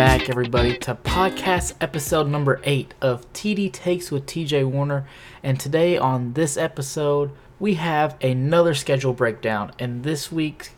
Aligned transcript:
Back, 0.00 0.30
everybody, 0.30 0.78
to 0.78 0.94
podcast 0.94 1.74
episode 1.78 2.26
number 2.26 2.62
eight 2.64 2.94
of 3.02 3.30
TD 3.34 3.70
Takes 3.70 4.10
with 4.10 4.24
TJ 4.24 4.64
Warner. 4.64 5.06
And 5.42 5.60
today, 5.60 5.98
on 5.98 6.32
this 6.32 6.56
episode, 6.56 7.32
we 7.58 7.74
have 7.74 8.16
another 8.24 8.72
schedule 8.72 9.12
breakdown. 9.12 9.72
And 9.78 10.02
this 10.02 10.32
week, 10.32 10.70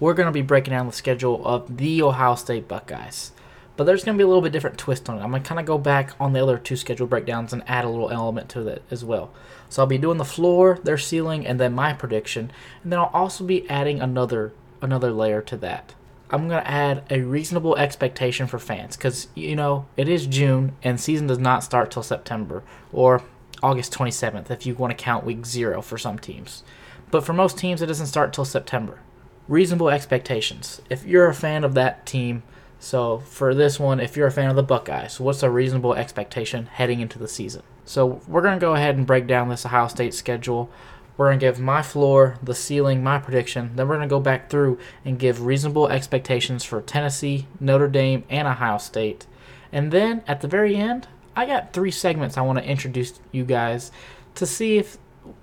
we're 0.00 0.14
going 0.14 0.26
to 0.26 0.32
be 0.32 0.42
breaking 0.42 0.72
down 0.72 0.86
the 0.86 0.92
schedule 0.92 1.46
of 1.46 1.76
the 1.76 2.02
Ohio 2.02 2.34
State 2.34 2.66
Buckeyes. 2.66 3.30
But 3.76 3.84
there's 3.84 4.02
going 4.02 4.18
to 4.18 4.20
be 4.20 4.24
a 4.24 4.26
little 4.26 4.42
bit 4.42 4.52
different 4.52 4.78
twist 4.78 5.08
on 5.08 5.16
it. 5.16 5.22
I'm 5.22 5.30
going 5.30 5.44
to 5.44 5.48
kind 5.48 5.60
of 5.60 5.66
go 5.66 5.78
back 5.78 6.10
on 6.18 6.32
the 6.32 6.42
other 6.42 6.58
two 6.58 6.74
schedule 6.74 7.06
breakdowns 7.06 7.52
and 7.52 7.62
add 7.68 7.84
a 7.84 7.88
little 7.88 8.10
element 8.10 8.48
to 8.48 8.66
it 8.66 8.82
as 8.90 9.04
well. 9.04 9.30
So 9.68 9.82
I'll 9.82 9.86
be 9.86 9.96
doing 9.96 10.18
the 10.18 10.24
floor, 10.24 10.80
their 10.82 10.98
ceiling, 10.98 11.46
and 11.46 11.60
then 11.60 11.72
my 11.72 11.92
prediction. 11.92 12.50
And 12.82 12.90
then 12.90 12.98
I'll 12.98 13.12
also 13.14 13.44
be 13.44 13.70
adding 13.70 14.00
another 14.00 14.52
another 14.82 15.12
layer 15.12 15.40
to 15.40 15.56
that. 15.58 15.94
I'm 16.30 16.48
going 16.48 16.62
to 16.62 16.68
add 16.68 17.04
a 17.10 17.20
reasonable 17.20 17.76
expectation 17.76 18.46
for 18.46 18.58
fans 18.58 18.96
because, 18.96 19.28
you 19.34 19.54
know, 19.54 19.86
it 19.96 20.08
is 20.08 20.26
June 20.26 20.74
and 20.82 21.00
season 21.00 21.28
does 21.28 21.38
not 21.38 21.62
start 21.62 21.90
till 21.90 22.02
September 22.02 22.62
or 22.92 23.22
August 23.62 23.92
27th 23.92 24.50
if 24.50 24.66
you 24.66 24.74
want 24.74 24.90
to 24.90 25.02
count 25.02 25.24
week 25.24 25.46
zero 25.46 25.80
for 25.80 25.96
some 25.96 26.18
teams. 26.18 26.64
But 27.10 27.24
for 27.24 27.32
most 27.32 27.56
teams, 27.56 27.80
it 27.80 27.86
doesn't 27.86 28.06
start 28.06 28.32
till 28.32 28.44
September. 28.44 29.00
Reasonable 29.46 29.88
expectations. 29.88 30.82
If 30.90 31.04
you're 31.04 31.28
a 31.28 31.34
fan 31.34 31.62
of 31.62 31.74
that 31.74 32.04
team, 32.04 32.42
so 32.80 33.18
for 33.18 33.54
this 33.54 33.78
one, 33.78 34.00
if 34.00 34.16
you're 34.16 34.26
a 34.26 34.32
fan 34.32 34.50
of 34.50 34.56
the 34.56 34.62
Buckeyes, 34.62 35.20
what's 35.20 35.44
a 35.44 35.50
reasonable 35.50 35.94
expectation 35.94 36.66
heading 36.66 37.00
into 37.00 37.18
the 37.18 37.28
season? 37.28 37.62
So 37.84 38.20
we're 38.26 38.42
going 38.42 38.58
to 38.58 38.60
go 38.60 38.74
ahead 38.74 38.96
and 38.96 39.06
break 39.06 39.28
down 39.28 39.48
this 39.48 39.64
Ohio 39.64 39.86
State 39.86 40.14
schedule. 40.14 40.68
We're 41.16 41.28
going 41.28 41.38
to 41.38 41.46
give 41.46 41.58
my 41.58 41.82
floor, 41.82 42.38
the 42.42 42.54
ceiling, 42.54 43.02
my 43.02 43.18
prediction. 43.18 43.72
Then 43.74 43.88
we're 43.88 43.96
going 43.96 44.08
to 44.08 44.12
go 44.12 44.20
back 44.20 44.50
through 44.50 44.78
and 45.04 45.18
give 45.18 45.44
reasonable 45.44 45.88
expectations 45.88 46.64
for 46.64 46.82
Tennessee, 46.82 47.46
Notre 47.58 47.88
Dame, 47.88 48.24
and 48.28 48.46
Ohio 48.46 48.78
State. 48.78 49.26
And 49.72 49.92
then 49.92 50.22
at 50.26 50.40
the 50.40 50.48
very 50.48 50.76
end, 50.76 51.08
I 51.34 51.46
got 51.46 51.72
three 51.72 51.90
segments 51.90 52.36
I 52.36 52.42
want 52.42 52.58
to 52.58 52.64
introduce 52.64 53.18
you 53.32 53.44
guys 53.44 53.92
to 54.34 54.46
see 54.46 54.78
if 54.78 54.98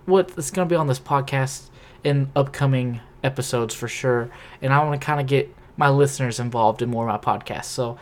what's 0.05 0.51
going 0.51 0.67
to 0.67 0.71
be 0.73 0.77
on 0.77 0.88
this 0.88 0.99
podcast 0.99 1.69
in 2.03 2.31
upcoming 2.35 2.99
episodes 3.23 3.73
for 3.73 3.88
sure. 3.88 4.29
And 4.61 4.73
I 4.73 4.83
want 4.83 4.99
to 4.99 5.05
kind 5.05 5.19
of 5.19 5.27
get 5.27 5.53
my 5.77 5.89
listeners 5.89 6.39
involved 6.39 6.81
in 6.81 6.89
more 6.89 7.09
of 7.09 7.23
my 7.23 7.38
podcast. 7.39 7.66
So 7.66 7.97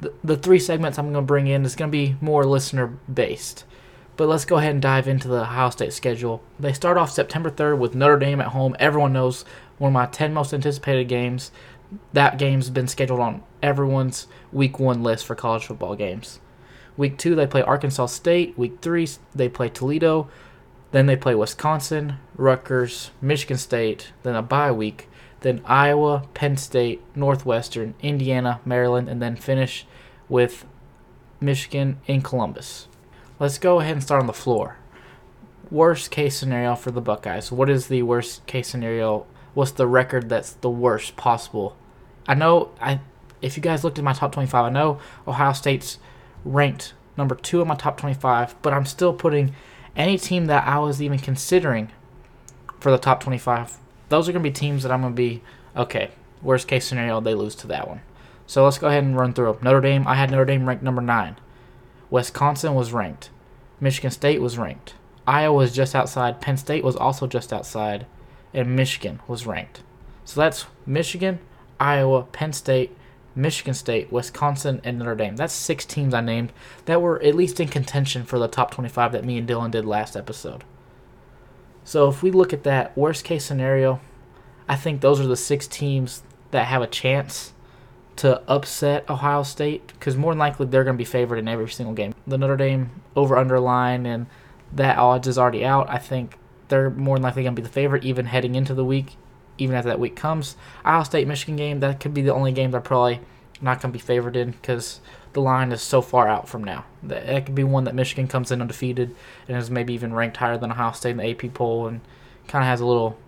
the, 0.00 0.12
the 0.22 0.36
three 0.36 0.58
segments 0.58 0.98
I'm 0.98 1.12
going 1.12 1.24
to 1.24 1.26
bring 1.26 1.46
in 1.46 1.64
is 1.64 1.74
going 1.74 1.90
to 1.90 1.96
be 1.96 2.16
more 2.20 2.44
listener 2.44 2.86
based. 3.12 3.64
But 4.16 4.28
let's 4.28 4.46
go 4.46 4.56
ahead 4.56 4.72
and 4.72 4.80
dive 4.80 5.08
into 5.08 5.28
the 5.28 5.42
Ohio 5.42 5.70
State 5.70 5.92
schedule. 5.92 6.42
They 6.58 6.72
start 6.72 6.96
off 6.96 7.10
September 7.10 7.50
3rd 7.50 7.78
with 7.78 7.94
Notre 7.94 8.18
Dame 8.18 8.40
at 8.40 8.48
home. 8.48 8.74
Everyone 8.78 9.12
knows 9.12 9.44
one 9.76 9.90
of 9.90 9.94
my 9.94 10.06
10 10.06 10.32
most 10.32 10.54
anticipated 10.54 11.06
games. 11.06 11.50
That 12.14 12.38
game's 12.38 12.70
been 12.70 12.88
scheduled 12.88 13.20
on 13.20 13.42
everyone's 13.62 14.26
week 14.52 14.78
one 14.78 15.02
list 15.02 15.26
for 15.26 15.34
college 15.34 15.66
football 15.66 15.94
games. 15.94 16.40
Week 16.96 17.18
two, 17.18 17.34
they 17.34 17.46
play 17.46 17.60
Arkansas 17.60 18.06
State. 18.06 18.56
Week 18.56 18.78
three, 18.80 19.06
they 19.34 19.50
play 19.50 19.68
Toledo. 19.68 20.28
Then 20.92 21.04
they 21.04 21.16
play 21.16 21.34
Wisconsin, 21.34 22.16
Rutgers, 22.36 23.10
Michigan 23.20 23.58
State. 23.58 24.12
Then 24.22 24.34
a 24.34 24.40
bye 24.40 24.72
week. 24.72 25.10
Then 25.40 25.60
Iowa, 25.66 26.26
Penn 26.32 26.56
State, 26.56 27.02
Northwestern, 27.14 27.94
Indiana, 28.00 28.60
Maryland, 28.64 29.10
and 29.10 29.20
then 29.20 29.36
finish 29.36 29.86
with 30.26 30.64
Michigan 31.38 32.00
in 32.06 32.22
Columbus. 32.22 32.88
Let's 33.38 33.58
go 33.58 33.80
ahead 33.80 33.92
and 33.92 34.02
start 34.02 34.22
on 34.22 34.26
the 34.26 34.32
floor. 34.32 34.78
Worst 35.70 36.10
case 36.10 36.36
scenario 36.36 36.74
for 36.74 36.90
the 36.90 37.02
Buckeyes. 37.02 37.52
What 37.52 37.68
is 37.68 37.88
the 37.88 38.02
worst 38.02 38.46
case 38.46 38.68
scenario? 38.68 39.26
What's 39.52 39.72
the 39.72 39.86
record 39.86 40.30
that's 40.30 40.52
the 40.52 40.70
worst 40.70 41.16
possible? 41.16 41.76
I 42.26 42.34
know 42.34 42.70
I 42.80 43.00
if 43.42 43.54
you 43.54 43.62
guys 43.62 43.84
looked 43.84 43.98
at 43.98 44.04
my 44.04 44.14
top 44.14 44.32
25, 44.32 44.64
I 44.64 44.70
know 44.70 45.00
Ohio 45.28 45.52
State's 45.52 45.98
ranked 46.46 46.94
number 47.18 47.34
2 47.34 47.60
in 47.60 47.68
my 47.68 47.74
top 47.74 47.98
25, 47.98 48.60
but 48.62 48.72
I'm 48.72 48.86
still 48.86 49.12
putting 49.12 49.54
any 49.94 50.16
team 50.16 50.46
that 50.46 50.66
I 50.66 50.78
was 50.78 51.02
even 51.02 51.18
considering 51.18 51.92
for 52.80 52.90
the 52.90 52.96
top 52.96 53.22
25. 53.22 53.76
Those 54.08 54.30
are 54.30 54.32
going 54.32 54.42
to 54.42 54.50
be 54.50 54.54
teams 54.54 54.82
that 54.82 54.90
I'm 54.90 55.02
going 55.02 55.12
to 55.12 55.16
be 55.16 55.42
okay, 55.76 56.10
worst 56.40 56.68
case 56.68 56.86
scenario 56.86 57.20
they 57.20 57.34
lose 57.34 57.54
to 57.56 57.66
that 57.66 57.86
one. 57.86 58.00
So 58.46 58.64
let's 58.64 58.78
go 58.78 58.88
ahead 58.88 59.04
and 59.04 59.14
run 59.14 59.34
through 59.34 59.52
them. 59.52 59.58
Notre 59.62 59.82
Dame, 59.82 60.06
I 60.06 60.14
had 60.14 60.30
Notre 60.30 60.46
Dame 60.46 60.66
ranked 60.66 60.82
number 60.82 61.02
9. 61.02 61.36
Wisconsin 62.10 62.74
was 62.74 62.92
ranked. 62.92 63.30
Michigan 63.80 64.10
State 64.10 64.40
was 64.40 64.58
ranked. 64.58 64.94
Iowa 65.26 65.56
was 65.56 65.74
just 65.74 65.94
outside. 65.94 66.40
Penn 66.40 66.56
State 66.56 66.84
was 66.84 66.96
also 66.96 67.26
just 67.26 67.52
outside. 67.52 68.06
And 68.54 68.76
Michigan 68.76 69.20
was 69.26 69.46
ranked. 69.46 69.82
So 70.24 70.40
that's 70.40 70.66
Michigan, 70.86 71.40
Iowa, 71.78 72.24
Penn 72.24 72.52
State, 72.52 72.96
Michigan 73.34 73.74
State, 73.74 74.10
Wisconsin, 74.10 74.80
and 74.82 74.98
Notre 74.98 75.14
Dame. 75.14 75.36
That's 75.36 75.52
six 75.52 75.84
teams 75.84 76.14
I 76.14 76.20
named 76.20 76.52
that 76.86 77.02
were 77.02 77.22
at 77.22 77.34
least 77.34 77.60
in 77.60 77.68
contention 77.68 78.24
for 78.24 78.38
the 78.38 78.48
top 78.48 78.70
25 78.70 79.12
that 79.12 79.24
me 79.24 79.38
and 79.38 79.48
Dylan 79.48 79.70
did 79.70 79.84
last 79.84 80.16
episode. 80.16 80.64
So 81.84 82.08
if 82.08 82.22
we 82.22 82.30
look 82.30 82.52
at 82.52 82.64
that 82.64 82.96
worst 82.96 83.24
case 83.24 83.44
scenario, 83.44 84.00
I 84.68 84.74
think 84.74 85.00
those 85.00 85.20
are 85.20 85.26
the 85.26 85.36
six 85.36 85.66
teams 85.68 86.22
that 86.50 86.66
have 86.66 86.82
a 86.82 86.86
chance 86.86 87.52
to 88.16 88.42
upset 88.50 89.08
Ohio 89.10 89.42
State 89.42 89.88
because 89.88 90.16
more 90.16 90.32
than 90.32 90.38
likely 90.38 90.66
they're 90.66 90.84
going 90.84 90.96
to 90.96 90.98
be 90.98 91.04
favored 91.04 91.38
in 91.38 91.48
every 91.48 91.68
single 91.68 91.94
game. 91.94 92.14
The 92.26 92.38
Notre 92.38 92.56
Dame 92.56 92.90
over 93.14 93.36
underline 93.36 94.06
and 94.06 94.26
that 94.72 94.98
odds 94.98 95.28
is 95.28 95.38
already 95.38 95.64
out. 95.64 95.88
I 95.88 95.98
think 95.98 96.38
they're 96.68 96.90
more 96.90 97.16
than 97.16 97.22
likely 97.22 97.42
going 97.42 97.54
to 97.54 97.60
be 97.60 97.66
the 97.66 97.72
favorite 97.72 98.04
even 98.04 98.26
heading 98.26 98.54
into 98.54 98.74
the 98.74 98.84
week, 98.84 99.16
even 99.58 99.76
after 99.76 99.90
that 99.90 100.00
week 100.00 100.16
comes. 100.16 100.56
Ohio 100.80 101.02
State 101.02 101.28
Michigan 101.28 101.56
game 101.56 101.80
that 101.80 102.00
could 102.00 102.14
be 102.14 102.22
the 102.22 102.34
only 102.34 102.52
game 102.52 102.70
they're 102.70 102.80
probably 102.80 103.20
not 103.60 103.80
going 103.80 103.92
to 103.92 103.98
be 103.98 104.02
favored 104.02 104.36
in 104.36 104.50
because 104.50 105.00
the 105.32 105.40
line 105.40 105.70
is 105.72 105.82
so 105.82 106.00
far 106.00 106.28
out 106.28 106.48
from 106.48 106.64
now. 106.64 106.84
That 107.02 107.46
could 107.46 107.54
be 107.54 107.64
one 107.64 107.84
that 107.84 107.94
Michigan 107.94 108.28
comes 108.28 108.50
in 108.50 108.60
undefeated 108.60 109.14
and 109.48 109.56
is 109.56 109.70
maybe 109.70 109.92
even 109.94 110.14
ranked 110.14 110.38
higher 110.38 110.58
than 110.58 110.70
Ohio 110.70 110.92
State 110.92 111.12
in 111.12 111.16
the 111.18 111.30
AP 111.30 111.54
poll 111.54 111.86
and 111.86 112.00
kind 112.48 112.64
of 112.64 112.68
has 112.68 112.80
a 112.80 112.86
little 112.86 113.18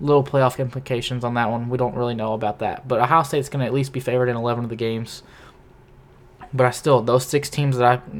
little 0.00 0.24
playoff 0.24 0.58
implications 0.58 1.24
on 1.24 1.34
that 1.34 1.50
one. 1.50 1.68
We 1.68 1.78
don't 1.78 1.94
really 1.94 2.14
know 2.14 2.34
about 2.34 2.60
that. 2.60 2.86
But 2.86 3.00
Ohio 3.00 3.22
State's 3.22 3.48
going 3.48 3.60
to 3.60 3.66
at 3.66 3.74
least 3.74 3.92
be 3.92 4.00
favored 4.00 4.28
in 4.28 4.36
11 4.36 4.64
of 4.64 4.70
the 4.70 4.76
games. 4.76 5.22
But 6.52 6.66
I 6.66 6.70
still, 6.70 7.02
those 7.02 7.26
six 7.26 7.50
teams 7.50 7.76
that 7.76 8.00
I 8.00 8.12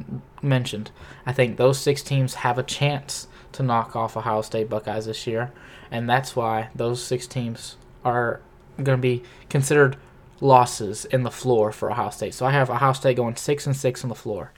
mentioned, 0.42 0.90
I 1.24 1.32
think 1.32 1.56
those 1.56 1.78
six 1.78 2.02
teams 2.02 2.34
have 2.34 2.58
a 2.58 2.62
chance 2.62 3.28
to 3.52 3.62
knock 3.62 3.96
off 3.96 4.16
Ohio 4.16 4.42
State 4.42 4.68
Buckeyes 4.68 5.06
this 5.06 5.26
year. 5.26 5.52
And 5.90 6.08
that's 6.08 6.36
why 6.36 6.68
those 6.74 7.02
six 7.02 7.26
teams 7.26 7.76
are 8.04 8.40
going 8.76 8.98
to 8.98 9.02
be 9.02 9.22
considered 9.48 9.96
losses 10.40 11.04
in 11.06 11.22
the 11.22 11.30
floor 11.30 11.72
for 11.72 11.90
Ohio 11.90 12.10
State. 12.10 12.34
So 12.34 12.44
I 12.44 12.50
have 12.50 12.70
Ohio 12.70 12.92
State 12.92 13.16
going 13.16 13.36
6 13.36 13.66
and 13.66 13.76
6 13.76 14.04
on 14.04 14.08
the 14.08 14.14
floor. 14.14 14.52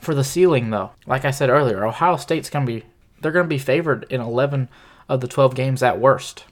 For 0.00 0.14
the 0.14 0.24
ceiling, 0.24 0.70
though, 0.70 0.90
like 1.06 1.24
I 1.24 1.30
said 1.30 1.50
earlier, 1.50 1.84
Ohio 1.84 2.16
State's 2.16 2.50
going 2.50 2.66
to 2.66 2.72
be, 2.72 2.84
they're 3.20 3.32
going 3.32 3.44
to 3.44 3.48
be 3.48 3.58
favored 3.58 4.06
in 4.10 4.20
11 4.20 4.68
of 5.08 5.20
the 5.20 5.28
12 5.28 5.54
games 5.54 5.82
at 5.82 6.00
worst 6.00 6.44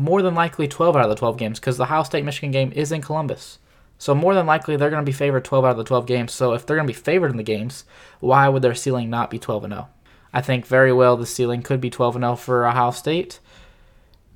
more 0.00 0.22
than 0.22 0.34
likely 0.34 0.66
12 0.66 0.96
out 0.96 1.04
of 1.04 1.10
the 1.10 1.14
12 1.14 1.36
games 1.36 1.60
because 1.60 1.76
the 1.76 1.84
Ohio 1.84 2.02
State 2.02 2.24
Michigan 2.24 2.50
game 2.50 2.72
is 2.72 2.90
in 2.90 3.02
Columbus. 3.02 3.58
So 3.98 4.14
more 4.14 4.34
than 4.34 4.46
likely 4.46 4.76
they're 4.76 4.88
going 4.88 5.04
to 5.04 5.08
be 5.08 5.12
favored 5.12 5.44
12 5.44 5.64
out 5.64 5.70
of 5.72 5.76
the 5.76 5.84
12 5.84 6.06
games. 6.06 6.32
So 6.32 6.54
if 6.54 6.64
they're 6.64 6.76
going 6.76 6.86
to 6.86 6.92
be 6.92 6.98
favored 6.98 7.30
in 7.30 7.36
the 7.36 7.42
games, 7.42 7.84
why 8.18 8.48
would 8.48 8.62
their 8.62 8.74
ceiling 8.74 9.10
not 9.10 9.30
be 9.30 9.38
12 9.38 9.64
and 9.64 9.74
0? 9.74 9.88
I 10.32 10.40
think 10.40 10.66
very 10.66 10.90
well 10.90 11.18
the 11.18 11.26
ceiling 11.26 11.62
could 11.62 11.82
be 11.82 11.90
12 11.90 12.16
and 12.16 12.22
0 12.22 12.36
for 12.36 12.66
Ohio 12.66 12.92
State. 12.92 13.40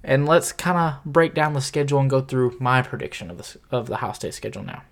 And 0.02 0.26
let's 0.26 0.52
kind 0.52 0.76
of 0.76 1.04
break 1.10 1.32
down 1.32 1.54
the 1.54 1.62
schedule 1.62 1.98
and 1.98 2.10
go 2.10 2.20
through 2.20 2.58
my 2.60 2.82
prediction 2.82 3.30
of 3.30 3.38
the 3.38 3.58
of 3.70 3.86
the 3.86 3.94
Ohio 3.94 4.12
State 4.12 4.34
schedule 4.34 4.64
now. 4.64 4.82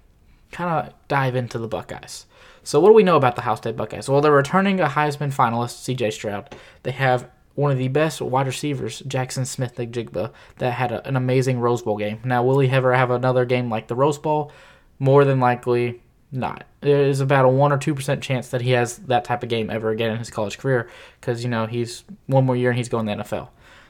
Kind 0.53 0.71
of 0.71 0.95
dive 1.07 1.37
into 1.37 1.59
the 1.59 1.69
Buckeyes. 1.69 2.25
So 2.65 2.81
what 2.81 2.89
do 2.89 2.95
we 2.95 3.03
know 3.03 3.17
about 3.17 3.37
the 3.37 3.43
Ohio 3.43 3.57
State 3.57 3.77
Buckeyes? 3.77 4.09
Well, 4.09 4.23
they're 4.23 4.33
returning 4.33 4.81
a 4.81 4.87
Heisman 4.87 5.35
finalist, 5.35 5.83
C.J. 5.83 6.13
Stroud. 6.13 6.57
They 6.83 6.93
have 6.93 7.29
one 7.55 7.71
of 7.71 7.79
the 7.79 7.89
best 7.89 8.21
wide 8.21 8.47
receivers, 8.47 9.01
Jackson 9.01 9.45
Smith-Njigba, 9.45 10.33
that 10.59 10.73
had 10.73 10.93
a, 10.93 11.07
an 11.07 11.17
amazing 11.17 11.61
Rose 11.61 11.83
Bowl 11.83 11.99
game. 11.99 12.21
Now, 12.25 12.43
will 12.43 12.59
he 12.59 12.71
ever 12.71 12.95
have 12.95 13.11
another 13.11 13.45
game 13.45 13.69
like 13.69 13.89
the 13.89 13.95
Rose 13.95 14.19
Bowl? 14.19 14.53
More 14.99 15.25
than 15.25 15.41
likely, 15.41 16.03
not. 16.31 16.65
There 16.81 17.03
is 17.03 17.21
about 17.21 17.45
a 17.45 17.49
one 17.49 17.73
or 17.73 17.79
two 17.79 17.95
percent 17.95 18.23
chance 18.23 18.49
that 18.49 18.63
he 18.63 18.71
has 18.71 18.99
that 18.99 19.25
type 19.25 19.43
of 19.43 19.49
game 19.49 19.71
ever 19.71 19.91
again 19.91 20.11
in 20.11 20.19
his 20.19 20.31
college 20.31 20.59
career, 20.59 20.89
because 21.21 21.45
you 21.45 21.51
know 21.51 21.67
he's 21.67 22.05
one 22.27 22.47
more 22.47 22.57
year 22.57 22.71
and 22.71 22.79
he's 22.79 22.89
going 22.89 23.07
to 23.07 23.15
the 23.15 23.23
NFL. 23.23 23.49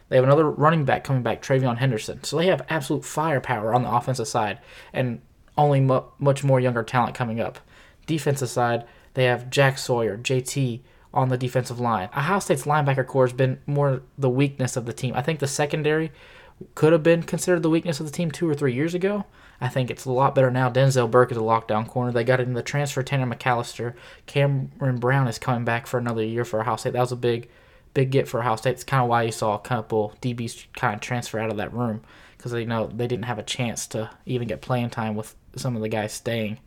They 0.08 0.16
have 0.16 0.24
another 0.24 0.50
running 0.50 0.84
back 0.84 1.04
coming 1.04 1.22
back, 1.22 1.40
TreVeyon 1.40 1.78
Henderson. 1.78 2.22
So 2.24 2.36
they 2.36 2.46
have 2.46 2.66
absolute 2.68 3.04
firepower 3.04 3.72
on 3.74 3.82
the 3.82 3.90
offensive 3.90 4.28
side, 4.28 4.58
and 4.92 5.22
only 5.56 5.80
mu- 5.80 6.02
much 6.18 6.44
more 6.44 6.60
younger 6.60 6.82
talent 6.82 7.14
coming 7.14 7.40
up. 7.40 7.58
Defensive 8.06 8.50
side, 8.50 8.84
they 9.14 9.24
have 9.24 9.48
Jack 9.50 9.78
Sawyer, 9.78 10.18
JT, 10.18 10.80
on 11.14 11.28
the 11.28 11.38
defensive 11.38 11.80
line. 11.80 12.08
Ohio 12.16 12.38
State's 12.38 12.64
linebacker 12.64 13.06
core 13.06 13.26
has 13.26 13.32
been 13.34 13.58
more 13.66 14.02
the 14.16 14.30
weakness 14.30 14.76
of 14.76 14.86
the 14.86 14.92
team. 14.92 15.14
I 15.14 15.22
think 15.22 15.40
the 15.40 15.46
secondary 15.46 16.10
could 16.74 16.92
have 16.92 17.02
been 17.02 17.22
considered 17.22 17.62
the 17.62 17.70
weakness 17.70 18.00
of 18.00 18.06
the 18.06 18.12
team 18.12 18.30
two 18.30 18.48
or 18.48 18.54
three 18.54 18.74
years 18.74 18.94
ago. 18.94 19.24
I 19.60 19.68
think 19.68 19.90
it's 19.90 20.04
a 20.04 20.12
lot 20.12 20.34
better 20.34 20.50
now. 20.50 20.70
Denzel 20.70 21.10
Burke 21.10 21.30
is 21.30 21.38
a 21.38 21.40
lockdown 21.40 21.86
corner. 21.86 22.12
They 22.12 22.24
got 22.24 22.40
in 22.40 22.54
the 22.54 22.62
transfer 22.62 23.02
Tanner 23.02 23.32
McCalister. 23.32 23.94
Cameron 24.26 24.96
Brown 24.96 25.28
is 25.28 25.38
coming 25.38 25.64
back 25.64 25.86
for 25.86 25.98
another 25.98 26.24
year 26.24 26.44
for 26.44 26.60
Ohio 26.60 26.76
State. 26.76 26.94
That 26.94 27.00
was 27.00 27.12
a 27.12 27.16
big, 27.16 27.48
big 27.94 28.10
get 28.10 28.26
for 28.26 28.40
Ohio 28.40 28.56
State. 28.56 28.72
It's 28.72 28.84
kind 28.84 29.02
of 29.02 29.08
why 29.08 29.22
you 29.22 29.32
saw 29.32 29.54
a 29.54 29.60
couple 29.60 30.14
DBs 30.20 30.66
kind 30.74 30.94
of 30.94 31.00
transfer 31.00 31.38
out 31.38 31.50
of 31.50 31.58
that 31.58 31.72
room 31.72 32.02
because 32.36 32.50
they 32.52 32.64
know 32.64 32.88
they 32.88 33.06
didn't 33.06 33.26
have 33.26 33.38
a 33.38 33.44
chance 33.44 33.86
to 33.88 34.10
even 34.26 34.48
get 34.48 34.62
playing 34.62 34.90
time 34.90 35.14
with 35.14 35.36
some 35.54 35.76
of 35.76 35.82
the 35.82 35.88
guys 35.88 36.12
staying. 36.12 36.58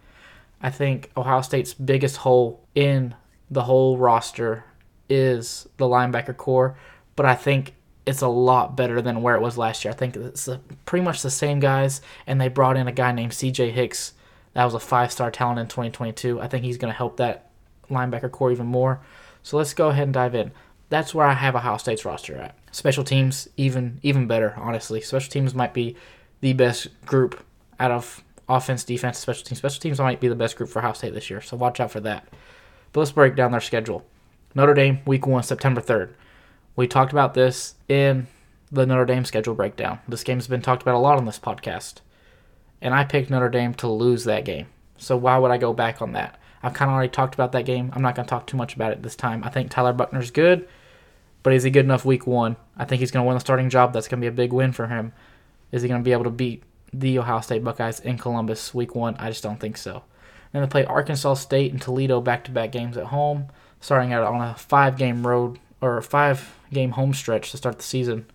I 0.62 0.70
think 0.70 1.12
Ohio 1.18 1.42
State's 1.42 1.74
biggest 1.74 2.18
hole 2.18 2.64
in 2.76 3.14
the 3.50 3.64
whole 3.64 3.98
roster 3.98 4.64
is 5.10 5.68
the 5.78 5.86
linebacker 5.86 6.36
core, 6.36 6.78
but 7.16 7.26
I 7.26 7.36
think 7.36 7.74
it's 8.06 8.22
a 8.22 8.28
lot 8.28 8.76
better 8.76 9.02
than 9.02 9.22
where 9.22 9.36
it 9.36 9.42
was 9.42 9.58
last 9.58 9.84
year. 9.84 9.92
I 9.92 9.96
think 9.96 10.16
it's 10.16 10.48
pretty 10.86 11.04
much 11.04 11.22
the 11.22 11.32
same 11.32 11.60
guys, 11.60 12.02
and 12.28 12.40
they 12.40 12.48
brought 12.48 12.78
in 12.78 12.88
a 12.88 12.92
guy 12.92 13.12
named 13.12 13.34
C.J. 13.34 13.72
Hicks. 13.72 14.14
That 14.54 14.66
was 14.66 14.74
a 14.74 14.80
five-star 14.80 15.32
talent 15.32 15.60
in 15.60 15.68
2022. 15.68 16.40
I 16.40 16.48
think 16.48 16.64
he's 16.64 16.78
going 16.78 16.92
to 16.92 16.98
help 16.98 17.18
that 17.18 17.50
linebacker 17.90 18.32
core 18.32 18.52
even 18.52 18.68
more. 18.68 19.02
So 19.44 19.58
let's 19.58 19.74
go 19.74 19.90
ahead 19.90 20.04
and 20.04 20.14
dive 20.14 20.36
in. 20.36 20.52
That's 20.90 21.14
where 21.14 21.26
I 21.26 21.34
have 21.34 21.56
Ohio 21.56 21.78
State's 21.78 22.06
roster 22.06 22.36
at. 22.38 22.56
Special 22.72 23.04
teams, 23.04 23.48
even 23.58 24.00
even 24.04 24.28
better, 24.28 24.54
honestly. 24.58 25.02
Special 25.02 25.32
teams 25.32 25.56
might 25.56 25.74
be 25.74 25.96
the 26.42 26.54
best 26.54 26.88
group 27.06 27.44
out 27.80 27.92
of 27.92 28.24
offense, 28.48 28.84
defense, 28.84 29.18
special 29.18 29.44
teams. 29.44 29.58
Special 29.58 29.82
teams 29.82 30.00
might 30.00 30.20
be 30.20 30.28
the 30.28 30.36
best 30.36 30.56
group 30.56 30.70
for 30.70 30.80
Ohio 30.80 30.94
State 30.94 31.14
this 31.14 31.30
year, 31.30 31.42
so 31.42 31.58
watch 31.58 31.80
out 31.80 31.92
for 31.92 32.00
that. 32.02 32.28
But 32.96 33.02
let's 33.02 33.12
break 33.12 33.36
down 33.36 33.52
their 33.52 33.60
schedule. 33.60 34.06
Notre 34.56 34.74
Dame, 34.74 35.02
week 35.06 35.28
one, 35.28 35.44
September 35.44 35.82
3rd. 35.82 36.14
We 36.78 36.88
talked 36.88 37.12
about 37.12 37.34
this 37.34 37.76
in 37.90 38.28
the 38.72 38.86
Notre 38.86 39.04
Dame 39.04 39.26
schedule 39.26 39.54
breakdown. 39.54 40.00
This 40.08 40.24
game's 40.24 40.48
been 40.48 40.62
talked 40.62 40.82
about 40.82 40.96
a 40.96 41.00
lot 41.00 41.18
on 41.18 41.26
this 41.26 41.38
podcast. 41.38 41.96
And 42.82 42.94
I 42.94 43.04
picked 43.04 43.30
Notre 43.30 43.50
Dame 43.50 43.74
to 43.74 43.90
lose 43.90 44.24
that 44.24 44.46
game. 44.46 44.68
So 44.96 45.18
why 45.18 45.38
would 45.38 45.52
I 45.52 45.58
go 45.58 45.74
back 45.74 46.02
on 46.02 46.14
that? 46.14 46.40
I've 46.64 46.74
kind 46.74 46.90
of 46.90 46.96
already 46.96 47.10
talked 47.10 47.34
about 47.34 47.52
that 47.52 47.66
game. 47.66 47.92
I'm 47.94 48.02
not 48.02 48.16
going 48.16 48.28
to 48.28 48.30
talk 48.30 48.48
too 48.48 48.56
much 48.56 48.76
about 48.76 48.94
it 48.94 49.04
this 49.04 49.18
time. 49.18 49.44
I 49.44 49.50
think 49.50 49.70
Tyler 49.70 49.92
Buchner's 49.92 50.32
good, 50.32 50.66
but 51.44 51.52
is 51.52 51.64
he 51.64 51.72
good 51.72 51.84
enough 51.84 52.06
week 52.06 52.26
one? 52.26 52.56
I 52.78 52.86
think 52.86 53.02
he's 53.02 53.12
going 53.12 53.26
to 53.26 53.28
win 53.28 53.36
the 53.36 53.42
starting 53.42 53.70
job. 53.70 53.92
That's 53.92 54.08
going 54.08 54.22
to 54.22 54.24
be 54.24 54.30
a 54.30 54.32
big 54.32 54.54
win 54.54 54.72
for 54.72 54.88
him. 54.88 55.12
Is 55.74 55.82
he 55.82 55.90
going 55.90 56.00
to 56.00 56.06
be 56.06 56.14
able 56.14 56.24
to 56.24 56.30
beat 56.30 56.64
the 56.94 57.20
Ohio 57.20 57.42
State 57.42 57.62
Buckeyes 57.62 58.00
in 58.00 58.18
Columbus 58.18 58.74
week 58.74 58.96
one? 58.96 59.18
I 59.18 59.28
just 59.28 59.44
don't 59.44 59.60
think 59.60 59.76
so. 59.76 60.04
Then 60.56 60.64
they 60.64 60.70
play 60.70 60.86
Arkansas 60.86 61.34
State 61.34 61.74
and 61.74 61.82
Toledo 61.82 62.22
back 62.22 62.46
to 62.46 62.52
back 62.52 62.72
games 62.72 62.96
at 62.96 63.08
home, 63.08 63.48
starting 63.82 64.14
out 64.14 64.24
on 64.24 64.40
a 64.40 64.56
five 64.56 64.98
game 64.98 65.28
road 65.28 65.60
or 65.82 66.02
five 66.02 66.56
game 66.72 66.92
home 66.92 67.14
stretch 67.14 67.52
to 67.52 67.58
start 67.58 67.76
the 67.76 67.84
season. 67.84 68.26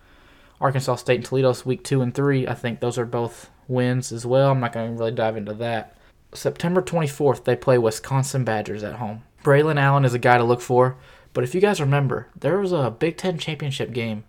Arkansas 0.59 0.97
State 0.97 1.15
and 1.15 1.25
Toledo's 1.25 1.65
week 1.65 1.83
two 1.83 2.03
and 2.03 2.13
three. 2.13 2.47
I 2.47 2.53
think 2.53 2.79
those 2.79 2.99
are 2.99 3.07
both 3.07 3.49
wins 3.67 4.11
as 4.11 4.23
well. 4.23 4.51
I'm 4.51 4.59
not 4.59 4.71
going 4.71 4.91
to 4.91 4.99
really 4.99 5.13
dive 5.13 5.35
into 5.35 5.55
that. 5.55 5.97
September 6.31 6.83
24th, 6.83 7.43
they 7.43 7.55
play 7.55 7.79
Wisconsin 7.79 8.43
Badgers 8.43 8.83
at 8.83 8.97
home. 8.97 9.23
Braylon 9.43 9.79
Allen 9.79 10.05
is 10.05 10.13
a 10.13 10.19
guy 10.19 10.37
to 10.37 10.43
look 10.43 10.61
for, 10.61 10.97
but 11.33 11.43
if 11.43 11.55
you 11.55 11.59
guys 11.59 11.81
remember, 11.81 12.27
there 12.39 12.59
was 12.59 12.71
a 12.71 12.91
Big 12.91 13.17
Ten 13.17 13.39
championship 13.39 13.93
game 13.93 14.25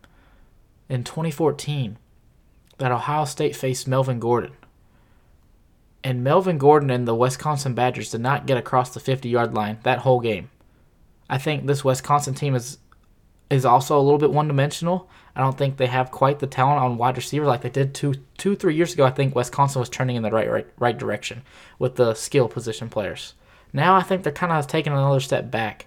in 0.89 1.05
2014 1.05 1.99
that 2.79 2.91
Ohio 2.91 3.27
State 3.27 3.55
faced 3.55 3.87
Melvin 3.87 4.19
Gordon. 4.19 4.53
And 6.05 6.25
Melvin 6.25 6.59
Gordon 6.59 6.91
and 6.91 7.07
the 7.07 7.15
Wisconsin 7.15 7.75
Badgers 7.75 8.11
did 8.11 8.21
not 8.21 8.47
get 8.47 8.57
across 8.59 8.91
the 8.91 9.01
50 9.01 9.29
yard 9.29 9.55
line 9.55 9.79
that 9.85 10.01
whole 10.01 10.21
game. 10.21 10.51
I 11.31 11.39
think 11.39 11.67
this 11.67 11.85
Wisconsin 11.85 12.35
team 12.35 12.55
is 12.55 12.79
is 13.53 13.67
also 13.67 13.99
a 13.99 14.01
little 14.01 14.19
bit 14.19 14.33
one 14.33 14.49
dimensional. 14.49 15.11
I 15.37 15.41
don't 15.41 15.59
think 15.59 15.77
they 15.77 15.87
have 15.87 16.11
quite 16.11 16.39
the 16.39 16.47
talent 16.47 16.81
on 16.81 16.97
wide 16.97 17.19
receiver 17.19 17.45
like 17.45 17.61
they 17.61 17.69
did 17.69 17.95
two, 17.95 18.15
two, 18.39 18.57
three 18.57 18.75
years 18.75 18.95
ago. 18.95 19.05
I 19.05 19.11
think 19.11 19.35
Wisconsin 19.35 19.81
was 19.81 19.91
turning 19.91 20.17
in 20.17 20.23
the 20.23 20.31
right, 20.31 20.51
right, 20.51 20.67
right 20.79 20.97
direction 20.97 21.43
with 21.79 21.97
the 21.97 22.15
skill 22.15 22.49
position 22.49 22.89
players. 22.89 23.35
Now 23.71 23.95
I 23.95 24.03
think 24.03 24.23
they're 24.23 24.33
kind 24.33 24.53
of 24.53 24.67
taking 24.67 24.95
another 24.95 25.21
step 25.21 25.51
back. 25.51 25.87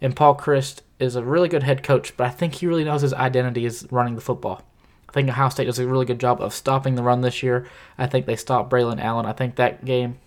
And 0.00 0.16
Paul 0.16 0.36
Chryst 0.36 0.80
is 0.98 1.16
a 1.16 1.24
really 1.24 1.48
good 1.48 1.62
head 1.62 1.82
coach, 1.82 2.16
but 2.16 2.26
I 2.26 2.30
think 2.30 2.54
he 2.54 2.66
really 2.66 2.84
knows 2.84 3.02
his 3.02 3.12
identity 3.12 3.66
is 3.66 3.86
running 3.90 4.14
the 4.14 4.22
football. 4.22 4.62
I 5.10 5.12
think 5.12 5.28
Ohio 5.28 5.48
State 5.48 5.64
does 5.64 5.80
a 5.80 5.86
really 5.88 6.06
good 6.06 6.20
job 6.20 6.40
of 6.40 6.54
stopping 6.54 6.94
the 6.94 7.02
run 7.02 7.20
this 7.20 7.42
year. 7.42 7.66
I 7.98 8.06
think 8.06 8.26
they 8.26 8.36
stopped 8.36 8.70
Braylon 8.70 9.02
Allen. 9.02 9.26
I 9.26 9.32
think 9.32 9.56
that 9.56 9.84
game, 9.84 10.18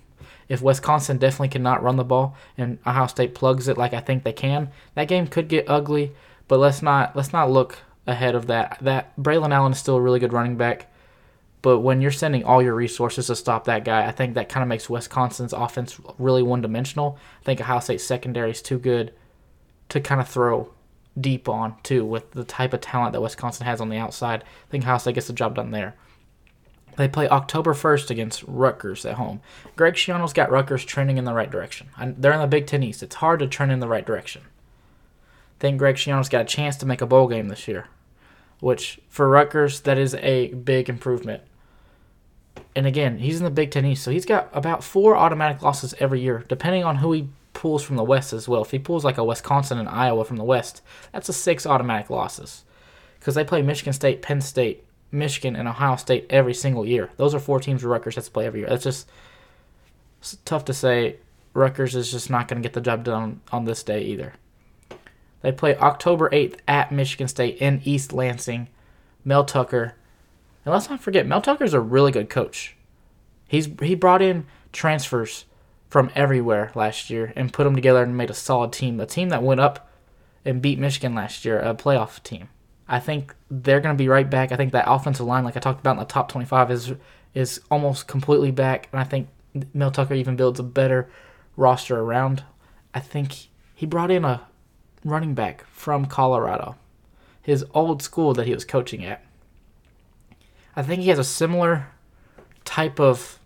if 0.50 0.62
Wisconsin 0.62 1.18
definitely 1.18 1.48
cannot 1.48 1.82
run 1.82 1.96
the 1.96 2.04
ball 2.04 2.36
and 2.58 2.80
Ohio 2.86 3.08
State 3.08 3.34
plugs 3.34 3.70
it 3.70 3.78
like 3.78 3.94
I 3.94 4.02
think 4.02 4.24
they 4.24 4.34
can, 4.34 4.72
that 4.96 5.08
game 5.08 5.28
could 5.28 5.48
get 5.48 5.70
ugly. 5.70 6.12
But 6.50 6.60
let's 6.60 6.82
not 6.82 7.16
let's 7.16 7.32
not 7.32 7.50
look 7.50 7.78
ahead 8.06 8.36
of 8.36 8.48
that. 8.48 8.78
That 8.82 9.16
Braylon 9.16 9.54
Allen 9.54 9.72
is 9.72 9.80
still 9.80 9.96
a 9.96 10.02
really 10.02 10.20
good 10.20 10.34
running 10.34 10.58
back. 10.58 10.92
But 11.62 11.80
when 11.80 12.02
you're 12.02 12.12
sending 12.12 12.44
all 12.44 12.62
your 12.62 12.76
resources 12.76 13.28
to 13.28 13.38
stop 13.38 13.64
that 13.66 13.86
guy, 13.86 14.06
I 14.06 14.12
think 14.12 14.34
that 14.34 14.50
kind 14.50 14.64
of 14.64 14.68
makes 14.68 14.90
Wisconsin's 14.90 15.54
offense 15.54 15.98
really 16.18 16.44
one 16.44 16.62
dimensional. 16.62 17.18
I 17.42 17.46
think 17.46 17.62
Ohio 17.62 17.80
State's 17.80 18.04
secondary 18.04 18.52
is 18.52 18.62
too 18.62 18.78
good 18.78 19.14
to 19.88 20.02
kind 20.02 20.20
of 20.20 20.28
throw 20.28 20.74
deep 21.20 21.48
on, 21.48 21.76
too, 21.84 22.06
with 22.06 22.32
the 22.32 22.44
type 22.44 22.74
of 22.74 22.82
talent 22.82 23.14
that 23.14 23.22
Wisconsin 23.22 23.66
has 23.66 23.82
on 23.82 23.90
the 23.90 23.98
outside. 23.98 24.44
I 24.44 24.72
think 24.72 24.84
Ohio 24.84 24.98
State 24.98 25.16
gets 25.16 25.28
the 25.28 25.34
job 25.34 25.56
done 25.56 25.72
there. 25.72 25.96
They 26.96 27.08
play 27.08 27.28
October 27.28 27.74
1st 27.74 28.12
against 28.12 28.44
Rutgers 28.44 29.06
at 29.06 29.16
home. 29.16 29.42
Greg 29.76 29.96
Schiano's 29.96 30.34
got 30.34 30.52
Rutgers 30.52 30.86
trending 30.86 31.18
in 31.18 31.26
the 31.26 31.34
right 31.34 31.50
direction. 31.50 31.88
They're 32.00 32.34
in 32.34 32.40
the 32.40 32.48
Big 32.48 32.68
Ten 32.68 32.84
East. 32.84 33.02
It's 33.02 33.16
hard 33.16 33.40
to 33.40 33.48
trend 33.48 33.72
in 33.72 33.80
the 33.80 33.88
right 33.88 34.06
direction 34.06 34.44
think 35.64 35.78
Greg 35.78 35.96
Schiano's 35.96 36.28
got 36.28 36.42
a 36.42 36.46
chance 36.46 36.76
to 36.76 36.86
make 36.86 37.00
a 37.00 37.06
bowl 37.06 37.30
game 37.30 37.48
this 37.48 37.70
year, 37.70 37.88
which 38.60 39.00
for 39.08 39.30
Rutgers 39.30 39.80
that 39.82 39.98
is 39.98 40.14
a 40.16 40.48
big 40.48 40.90
improvement. 40.90 41.42
And 42.76 42.86
again, 42.86 43.20
he's 43.20 43.38
in 43.38 43.46
the 43.46 43.50
Big 43.50 43.72
Ten 43.72 43.86
East, 43.86 44.04
so 44.04 44.12
he's 44.12 44.26
got 44.26 44.50
about 44.52 44.84
four 44.84 45.16
automatic 45.16 45.62
losses 45.62 45.96
every 46.00 46.20
year, 46.20 46.44
depending 46.50 46.84
on 46.84 46.98
who 46.98 47.14
he 47.14 47.30
pulls 47.54 47.84
from 47.84 47.96
the 47.96 48.04
West 48.04 48.34
as 48.34 48.48
well. 48.48 48.64
If 48.64 48.72
he 48.72 48.80
pulls 48.80 49.06
like 49.06 49.18
a 49.18 49.24
Wisconsin 49.24 49.78
and 49.78 49.88
Iowa 49.88 50.26
from 50.26 50.38
the 50.38 50.44
West, 50.44 50.82
that's 51.12 51.30
a 51.30 51.34
six 51.34 51.66
automatic 51.66 52.10
losses, 52.10 52.64
because 53.20 53.36
they 53.36 53.44
play 53.44 53.62
Michigan 53.62 53.94
State, 53.94 54.22
Penn 54.22 54.42
State, 54.42 54.84
Michigan, 55.12 55.56
and 55.56 55.68
Ohio 55.68 55.96
State 55.96 56.26
every 56.30 56.54
single 56.54 56.86
year. 56.86 57.12
Those 57.18 57.36
are 57.36 57.40
four 57.40 57.60
teams 57.60 57.84
Rutgers 57.84 58.16
has 58.16 58.26
to 58.26 58.32
play 58.32 58.46
every 58.46 58.62
year. 58.62 58.70
That's 58.70 58.84
just 58.84 59.10
tough 60.46 60.66
to 60.66 60.74
say. 60.74 61.18
Rutgers 61.54 61.96
is 61.96 62.12
just 62.12 62.32
not 62.32 62.48
going 62.48 62.62
to 62.62 62.68
get 62.68 62.74
the 62.74 62.82
job 62.82 63.04
done 63.04 63.42
on 63.52 63.66
this 63.66 63.84
day 63.84 64.02
either. 64.02 64.34
They 65.42 65.52
play 65.52 65.76
October 65.76 66.30
8th 66.30 66.58
at 66.68 66.92
Michigan 66.92 67.28
State 67.28 67.58
in 67.58 67.82
East 67.84 68.12
Lansing. 68.12 68.70
Mel 69.26 69.46
Tucker. 69.46 69.96
And 70.66 70.74
let's 70.74 70.90
not 70.90 71.02
forget, 71.02 71.28
Mel 71.28 71.42
Tucker's 71.42 71.74
a 71.74 71.80
really 71.80 72.12
good 72.12 72.30
coach. 72.30 72.76
He's 73.48 73.70
he 73.82 73.96
brought 73.96 74.22
in 74.22 74.46
transfers 74.72 75.46
from 75.94 76.10
everywhere 76.16 76.72
last 76.74 77.12
year 77.12 77.32
and 77.36 77.54
put 77.54 77.66
them 77.66 77.76
together 77.76 78.02
and 78.02 78.18
made 78.18 78.32
a 78.32 78.34
solid 78.34 78.74
team. 78.74 79.00
A 79.00 79.06
team 79.06 79.30
that 79.30 79.44
went 79.44 79.60
up 79.60 79.92
and 80.44 80.60
beat 80.60 80.80
Michigan 80.80 81.14
last 81.14 81.46
year, 81.46 81.60
a 81.60 81.76
playoff 81.76 82.24
team. 82.24 82.50
I 82.88 83.00
think 83.00 83.36
they're 83.52 83.80
going 83.80 83.96
to 83.96 84.04
be 84.04 84.08
right 84.08 84.28
back. 84.28 84.52
I 84.52 84.56
think 84.56 84.72
that 84.72 84.86
offensive 84.88 85.28
line, 85.28 85.44
like 85.44 85.56
I 85.56 85.60
talked 85.60 85.82
about 85.82 85.92
in 85.92 86.00
the 86.00 86.06
top 86.06 86.30
25, 86.30 86.72
is 86.72 86.94
is 87.36 87.62
almost 87.70 88.08
completely 88.08 88.50
back. 88.50 88.90
And 88.92 89.00
I 89.00 89.04
think 89.04 89.28
Mel 89.72 89.92
Tucker 89.92 90.16
even 90.16 90.36
builds 90.36 90.60
a 90.60 90.64
better 90.64 91.12
roster 91.56 92.00
around. 92.00 92.44
I 92.96 93.00
think 93.00 93.50
he 93.76 93.86
brought 93.86 94.10
in 94.10 94.26
a 94.26 94.48
running 95.06 95.36
back 95.36 95.64
from 95.74 96.08
Colorado, 96.08 96.76
his 97.40 97.64
old 97.76 98.02
school 98.02 98.34
that 98.34 98.48
he 98.48 98.54
was 98.56 98.66
coaching 98.66 99.06
at. 99.06 99.24
I 100.76 100.82
think 100.82 101.04
he 101.04 101.10
has 101.10 101.20
a 101.20 101.24
similar 101.24 101.90
type 102.66 103.00
of 103.00 103.38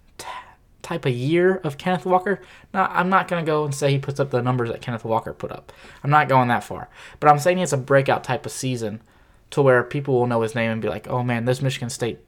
type 0.88 1.06
of 1.06 1.14
year 1.14 1.56
of 1.58 1.78
Kenneth 1.78 2.06
Walker. 2.06 2.40
Now, 2.74 2.90
I'm 2.90 3.10
not 3.10 3.28
going 3.28 3.44
to 3.44 3.50
go 3.50 3.66
and 3.66 3.76
say 3.76 3.92
he 3.92 4.00
puts 4.00 4.22
up 4.22 4.32
the 4.32 4.42
numbers 4.42 4.70
that 4.70 4.82
Kenneth 4.82 5.04
Walker 5.04 5.34
put 5.34 5.52
up. 5.52 5.74
I'm 6.02 6.10
not 6.10 6.30
going 6.30 6.48
that 6.48 6.64
far. 6.64 6.90
But 7.20 7.30
I'm 7.30 7.40
saying 7.40 7.58
has 7.58 7.74
a 7.74 7.78
breakout 7.78 8.24
type 8.24 8.46
of 8.46 8.54
season 8.54 9.02
to 9.50 9.62
where 9.62 9.84
people 9.84 10.14
will 10.14 10.28
know 10.28 10.42
his 10.42 10.56
name 10.56 10.72
and 10.72 10.82
be 10.82 10.88
like, 10.88 11.08
"Oh 11.10 11.24
man, 11.24 11.44
this 11.44 11.62
Michigan 11.62 11.90
State 11.90 12.20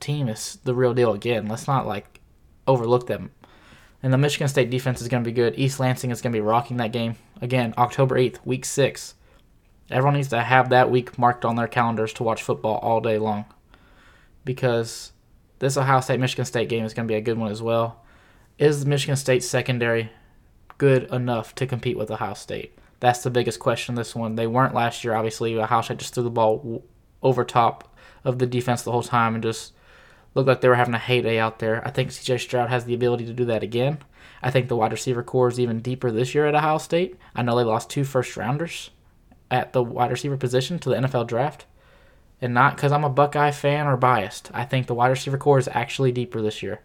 team 0.00 0.28
is 0.28 0.58
the 0.64 0.74
real 0.74 0.94
deal 0.94 1.12
again. 1.12 1.46
Let's 1.46 1.68
not 1.68 1.86
like 1.86 2.20
overlook 2.66 3.06
them." 3.06 3.30
And 4.02 4.12
the 4.12 4.18
Michigan 4.18 4.48
State 4.48 4.70
defense 4.70 5.00
is 5.00 5.08
going 5.08 5.22
to 5.22 5.28
be 5.28 5.34
good. 5.34 5.54
East 5.56 5.80
Lansing 5.80 6.10
is 6.10 6.20
going 6.20 6.32
to 6.32 6.36
be 6.36 6.40
rocking 6.40 6.76
that 6.78 6.92
game. 6.92 7.16
Again, 7.40 7.74
October 7.78 8.16
8th, 8.16 8.38
week 8.44 8.64
6. 8.64 9.14
Everyone 9.90 10.14
needs 10.14 10.28
to 10.28 10.42
have 10.42 10.68
that 10.70 10.90
week 10.90 11.18
marked 11.18 11.44
on 11.44 11.56
their 11.56 11.66
calendars 11.66 12.12
to 12.14 12.22
watch 12.22 12.42
football 12.42 12.76
all 12.76 13.00
day 13.00 13.18
long. 13.18 13.46
Because 14.44 15.12
this 15.58 15.76
Ohio 15.76 16.00
State 16.00 16.20
Michigan 16.20 16.44
State 16.44 16.68
game 16.68 16.84
is 16.84 16.94
going 16.94 17.08
to 17.08 17.12
be 17.12 17.16
a 17.16 17.20
good 17.20 17.38
one 17.38 17.50
as 17.50 17.62
well. 17.62 18.04
Is 18.58 18.84
Michigan 18.84 19.14
State 19.14 19.44
secondary 19.44 20.10
good 20.78 21.04
enough 21.12 21.54
to 21.54 21.66
compete 21.66 21.96
with 21.96 22.10
Ohio 22.10 22.34
State? 22.34 22.76
That's 22.98 23.22
the 23.22 23.30
biggest 23.30 23.60
question 23.60 23.94
this 23.94 24.16
one. 24.16 24.34
They 24.34 24.48
weren't 24.48 24.74
last 24.74 25.04
year, 25.04 25.14
obviously. 25.14 25.56
Ohio 25.56 25.80
State 25.80 25.98
just 25.98 26.12
threw 26.12 26.24
the 26.24 26.30
ball 26.30 26.82
over 27.22 27.44
top 27.44 27.96
of 28.24 28.40
the 28.40 28.46
defense 28.46 28.82
the 28.82 28.90
whole 28.90 29.04
time 29.04 29.34
and 29.34 29.44
just 29.44 29.74
looked 30.34 30.48
like 30.48 30.60
they 30.60 30.68
were 30.68 30.74
having 30.74 30.94
a 30.94 30.98
heyday 30.98 31.38
out 31.38 31.60
there. 31.60 31.86
I 31.86 31.92
think 31.92 32.10
CJ 32.10 32.40
Stroud 32.40 32.68
has 32.68 32.84
the 32.84 32.94
ability 32.94 33.26
to 33.26 33.32
do 33.32 33.44
that 33.44 33.62
again. 33.62 33.98
I 34.42 34.50
think 34.50 34.66
the 34.66 34.76
wide 34.76 34.90
receiver 34.90 35.22
core 35.22 35.46
is 35.46 35.60
even 35.60 35.78
deeper 35.78 36.10
this 36.10 36.34
year 36.34 36.46
at 36.46 36.56
Ohio 36.56 36.78
State. 36.78 37.16
I 37.36 37.42
know 37.42 37.56
they 37.56 37.62
lost 37.62 37.90
two 37.90 38.02
first 38.02 38.36
rounders 38.36 38.90
at 39.52 39.72
the 39.72 39.84
wide 39.84 40.10
receiver 40.10 40.36
position 40.36 40.80
to 40.80 40.88
the 40.88 40.96
NFL 40.96 41.28
draft. 41.28 41.66
And 42.40 42.54
not 42.54 42.74
because 42.74 42.90
I'm 42.90 43.04
a 43.04 43.08
Buckeye 43.08 43.52
fan 43.52 43.86
or 43.86 43.96
biased. 43.96 44.50
I 44.52 44.64
think 44.64 44.88
the 44.88 44.94
wide 44.94 45.10
receiver 45.10 45.38
core 45.38 45.60
is 45.60 45.68
actually 45.68 46.10
deeper 46.10 46.42
this 46.42 46.60
year. 46.60 46.80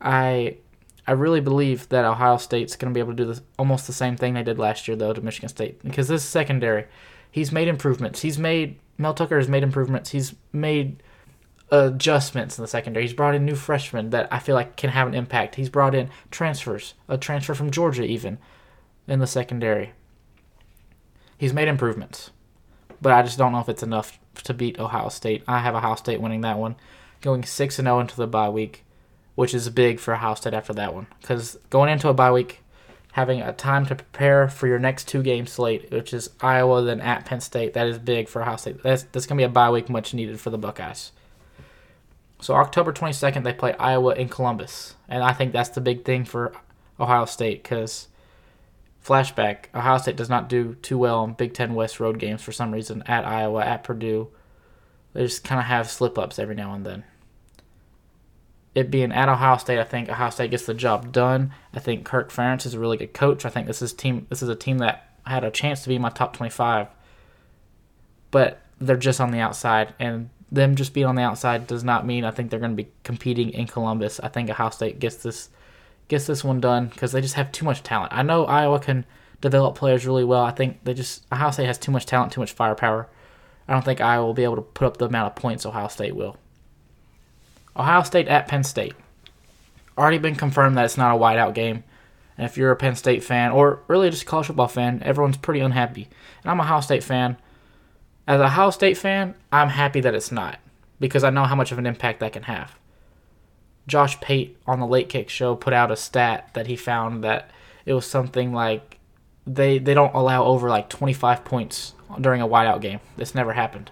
I 0.00 0.58
I 1.06 1.12
really 1.12 1.40
believe 1.40 1.88
that 1.90 2.04
Ohio 2.04 2.36
State's 2.36 2.74
going 2.74 2.92
to 2.92 2.94
be 2.94 3.00
able 3.00 3.12
to 3.12 3.16
do 3.16 3.26
this, 3.26 3.40
almost 3.58 3.86
the 3.86 3.92
same 3.92 4.16
thing 4.16 4.34
they 4.34 4.42
did 4.42 4.58
last 4.58 4.88
year, 4.88 4.96
though, 4.96 5.12
to 5.12 5.20
Michigan 5.20 5.48
State. 5.48 5.80
Because 5.82 6.08
this 6.08 6.24
secondary, 6.24 6.86
he's 7.30 7.52
made 7.52 7.68
improvements. 7.68 8.22
He's 8.22 8.38
made, 8.38 8.80
Mel 8.98 9.14
Tucker 9.14 9.38
has 9.38 9.48
made 9.48 9.62
improvements. 9.62 10.10
He's 10.10 10.34
made 10.52 11.02
adjustments 11.70 12.58
in 12.58 12.62
the 12.62 12.68
secondary. 12.68 13.04
He's 13.04 13.14
brought 13.14 13.36
in 13.36 13.44
new 13.44 13.54
freshmen 13.54 14.10
that 14.10 14.28
I 14.32 14.40
feel 14.40 14.56
like 14.56 14.76
can 14.76 14.90
have 14.90 15.06
an 15.06 15.14
impact. 15.14 15.54
He's 15.54 15.68
brought 15.68 15.94
in 15.94 16.10
transfers, 16.30 16.94
a 17.08 17.18
transfer 17.18 17.54
from 17.54 17.70
Georgia 17.70 18.04
even 18.04 18.38
in 19.06 19.20
the 19.20 19.26
secondary. 19.26 19.92
He's 21.38 21.52
made 21.52 21.68
improvements, 21.68 22.30
but 23.02 23.12
I 23.12 23.22
just 23.22 23.36
don't 23.38 23.52
know 23.52 23.60
if 23.60 23.68
it's 23.68 23.82
enough 23.82 24.18
to 24.44 24.54
beat 24.54 24.78
Ohio 24.78 25.08
State. 25.08 25.42
I 25.46 25.58
have 25.58 25.74
Ohio 25.74 25.96
State 25.96 26.20
winning 26.20 26.40
that 26.42 26.58
one, 26.58 26.76
going 27.20 27.44
6 27.44 27.78
and 27.78 27.86
0 27.86 28.00
into 28.00 28.16
the 28.16 28.26
bye 28.26 28.48
week, 28.48 28.85
which 29.36 29.54
is 29.54 29.68
big 29.70 30.00
for 30.00 30.14
Ohio 30.14 30.34
State 30.34 30.54
after 30.54 30.72
that 30.72 30.92
one. 30.92 31.06
Because 31.20 31.56
going 31.70 31.90
into 31.90 32.08
a 32.08 32.14
bye 32.14 32.32
week, 32.32 32.62
having 33.12 33.40
a 33.40 33.52
time 33.52 33.86
to 33.86 33.94
prepare 33.94 34.48
for 34.48 34.66
your 34.66 34.78
next 34.78 35.06
two 35.06 35.22
game 35.22 35.46
slate, 35.46 35.90
which 35.92 36.12
is 36.12 36.30
Iowa, 36.40 36.82
then 36.82 37.00
at 37.00 37.24
Penn 37.24 37.40
State, 37.40 37.74
that 37.74 37.86
is 37.86 37.98
big 37.98 38.28
for 38.28 38.42
Ohio 38.42 38.56
State. 38.56 38.82
That's, 38.82 39.04
that's 39.04 39.26
going 39.26 39.38
to 39.38 39.40
be 39.42 39.44
a 39.44 39.48
bye 39.48 39.70
week 39.70 39.88
much 39.88 40.12
needed 40.12 40.40
for 40.40 40.50
the 40.50 40.58
Buckeyes. 40.58 41.12
So 42.40 42.54
October 42.54 42.92
22nd, 42.92 43.44
they 43.44 43.52
play 43.52 43.74
Iowa 43.74 44.14
in 44.14 44.28
Columbus. 44.28 44.94
And 45.08 45.22
I 45.22 45.32
think 45.32 45.52
that's 45.52 45.70
the 45.70 45.80
big 45.80 46.04
thing 46.04 46.24
for 46.24 46.52
Ohio 47.00 47.24
State 47.24 47.62
because 47.62 48.08
flashback, 49.04 49.74
Ohio 49.74 49.98
State 49.98 50.16
does 50.16 50.28
not 50.28 50.48
do 50.48 50.74
too 50.82 50.98
well 50.98 51.24
in 51.24 51.32
Big 51.32 51.54
Ten 51.54 51.74
West 51.74 52.00
road 52.00 52.18
games 52.18 52.42
for 52.42 52.52
some 52.52 52.72
reason 52.72 53.02
at 53.06 53.24
Iowa, 53.24 53.64
at 53.64 53.84
Purdue. 53.84 54.28
They 55.12 55.22
just 55.22 55.44
kind 55.44 55.58
of 55.58 55.66
have 55.66 55.90
slip 55.90 56.18
ups 56.18 56.38
every 56.38 56.54
now 56.54 56.74
and 56.74 56.84
then. 56.84 57.04
It 58.76 58.90
being 58.90 59.10
at 59.10 59.30
Ohio 59.30 59.56
State, 59.56 59.78
I 59.78 59.84
think 59.84 60.10
Ohio 60.10 60.28
State 60.28 60.50
gets 60.50 60.66
the 60.66 60.74
job 60.74 61.10
done. 61.10 61.52
I 61.72 61.80
think 61.80 62.04
Kirk 62.04 62.30
Ferentz 62.30 62.66
is 62.66 62.74
a 62.74 62.78
really 62.78 62.98
good 62.98 63.14
coach. 63.14 63.46
I 63.46 63.48
think 63.48 63.66
this 63.66 63.80
is 63.80 63.94
team. 63.94 64.26
This 64.28 64.42
is 64.42 64.50
a 64.50 64.54
team 64.54 64.78
that 64.78 65.16
had 65.26 65.44
a 65.44 65.50
chance 65.50 65.82
to 65.82 65.88
be 65.88 65.98
my 65.98 66.10
top 66.10 66.36
twenty-five, 66.36 66.88
but 68.30 68.60
they're 68.78 68.98
just 68.98 69.18
on 69.18 69.30
the 69.30 69.40
outside, 69.40 69.94
and 69.98 70.28
them 70.52 70.76
just 70.76 70.92
being 70.92 71.06
on 71.06 71.14
the 71.14 71.22
outside 71.22 71.66
does 71.66 71.82
not 71.82 72.06
mean 72.06 72.22
I 72.22 72.30
think 72.30 72.50
they're 72.50 72.60
going 72.60 72.76
to 72.76 72.82
be 72.84 72.90
competing 73.02 73.48
in 73.50 73.66
Columbus. 73.66 74.20
I 74.20 74.28
think 74.28 74.50
Ohio 74.50 74.68
State 74.68 74.98
gets 74.98 75.16
this 75.16 75.48
gets 76.08 76.26
this 76.26 76.44
one 76.44 76.60
done 76.60 76.88
because 76.88 77.12
they 77.12 77.22
just 77.22 77.34
have 77.34 77.50
too 77.50 77.64
much 77.64 77.82
talent. 77.82 78.12
I 78.12 78.22
know 78.22 78.44
Iowa 78.44 78.78
can 78.78 79.06
develop 79.40 79.74
players 79.74 80.06
really 80.06 80.24
well. 80.24 80.42
I 80.42 80.50
think 80.50 80.84
they 80.84 80.92
just 80.92 81.24
Ohio 81.32 81.50
State 81.50 81.66
has 81.66 81.78
too 81.78 81.92
much 81.92 82.04
talent, 82.04 82.30
too 82.30 82.40
much 82.40 82.52
firepower. 82.52 83.08
I 83.66 83.72
don't 83.72 83.86
think 83.86 84.02
Iowa 84.02 84.26
will 84.26 84.34
be 84.34 84.44
able 84.44 84.56
to 84.56 84.62
put 84.62 84.86
up 84.86 84.98
the 84.98 85.06
amount 85.06 85.28
of 85.28 85.34
points 85.34 85.64
Ohio 85.64 85.88
State 85.88 86.14
will. 86.14 86.36
Ohio 87.78 88.02
State 88.02 88.28
at 88.28 88.48
Penn 88.48 88.64
State. 88.64 88.94
Already 89.98 90.18
been 90.18 90.36
confirmed 90.36 90.76
that 90.76 90.84
it's 90.84 90.96
not 90.96 91.14
a 91.14 91.18
whiteout 91.18 91.54
game. 91.54 91.84
And 92.36 92.44
if 92.44 92.56
you're 92.56 92.70
a 92.70 92.76
Penn 92.76 92.96
State 92.96 93.24
fan, 93.24 93.50
or 93.52 93.80
really 93.88 94.10
just 94.10 94.22
a 94.22 94.26
college 94.26 94.46
football 94.46 94.68
fan, 94.68 95.02
everyone's 95.02 95.38
pretty 95.38 95.60
unhappy. 95.60 96.08
And 96.42 96.50
I'm 96.50 96.60
a 96.60 96.62
Ohio 96.62 96.80
State 96.80 97.02
fan. 97.02 97.36
As 98.26 98.40
a 98.40 98.44
Ohio 98.44 98.70
State 98.70 98.98
fan, 98.98 99.34
I'm 99.52 99.68
happy 99.68 100.00
that 100.00 100.14
it's 100.14 100.32
not 100.32 100.58
because 101.00 101.24
I 101.24 101.30
know 101.30 101.44
how 101.44 101.54
much 101.54 101.72
of 101.72 101.78
an 101.78 101.86
impact 101.86 102.20
that 102.20 102.32
can 102.32 102.44
have. 102.44 102.78
Josh 103.86 104.20
Pate 104.20 104.56
on 104.66 104.80
the 104.80 104.86
Late 104.86 105.08
Kick 105.08 105.28
Show 105.28 105.54
put 105.54 105.72
out 105.72 105.92
a 105.92 105.96
stat 105.96 106.50
that 106.54 106.66
he 106.66 106.76
found 106.76 107.22
that 107.24 107.50
it 107.84 107.94
was 107.94 108.04
something 108.04 108.52
like 108.52 108.98
they 109.46 109.78
they 109.78 109.94
don't 109.94 110.14
allow 110.14 110.44
over 110.44 110.68
like 110.68 110.88
25 110.88 111.44
points 111.44 111.94
during 112.20 112.42
a 112.42 112.48
whiteout 112.48 112.80
game. 112.80 113.00
This 113.16 113.34
never 113.34 113.52
happened. 113.52 113.90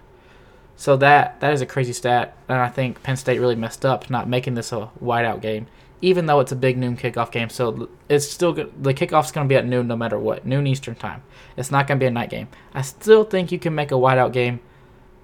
So 0.77 0.97
that 0.97 1.39
that 1.39 1.53
is 1.53 1.61
a 1.61 1.65
crazy 1.65 1.93
stat, 1.93 2.35
and 2.49 2.57
I 2.57 2.67
think 2.69 3.01
Penn 3.01 3.15
State 3.15 3.39
really 3.39 3.55
messed 3.55 3.85
up 3.85 4.09
not 4.09 4.27
making 4.27 4.55
this 4.55 4.71
a 4.71 4.89
whiteout 5.01 5.41
game, 5.41 5.67
even 6.01 6.25
though 6.25 6.41
it's 6.41 6.51
a 6.51 6.55
big 6.55 6.77
noon 6.77 6.97
kickoff 6.97 7.31
game. 7.31 7.49
So 7.49 7.89
it's 8.09 8.29
still. 8.29 8.53
The 8.53 8.93
kickoff's 8.93 9.31
going 9.31 9.47
to 9.47 9.49
be 9.49 9.55
at 9.55 9.65
noon 9.65 9.87
no 9.87 9.95
matter 9.95 10.19
what, 10.19 10.45
noon 10.45 10.67
Eastern 10.67 10.95
time. 10.95 11.23
It's 11.55 11.71
not 11.71 11.87
going 11.87 11.99
to 11.99 12.03
be 12.03 12.07
a 12.07 12.11
night 12.11 12.29
game. 12.29 12.49
I 12.73 12.81
still 12.81 13.23
think 13.23 13.51
you 13.51 13.59
can 13.59 13.73
make 13.73 13.91
a 13.91 13.95
whiteout 13.95 14.33
game 14.33 14.59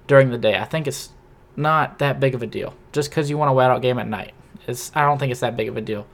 during 0.08 0.30
the 0.30 0.38
day. 0.38 0.58
I 0.58 0.64
think 0.66 0.88
it's 0.88 1.10
not 1.56 2.00
that 2.00 2.20
big 2.20 2.34
of 2.34 2.42
a 2.42 2.48
deal. 2.48 2.74
Just 2.94 3.10
because 3.10 3.30
you 3.30 3.38
want 3.38 3.52
a 3.52 3.54
whiteout 3.54 3.82
game 3.82 4.00
at 4.00 4.08
night, 4.08 4.34
it's 4.68 4.92
I 4.96 5.02
don't 5.02 5.18
think 5.18 5.32
it's 5.32 5.42
that 5.42 5.58
big 5.58 5.68
of 5.68 5.76
a 5.76 5.82
deal. 5.82 6.08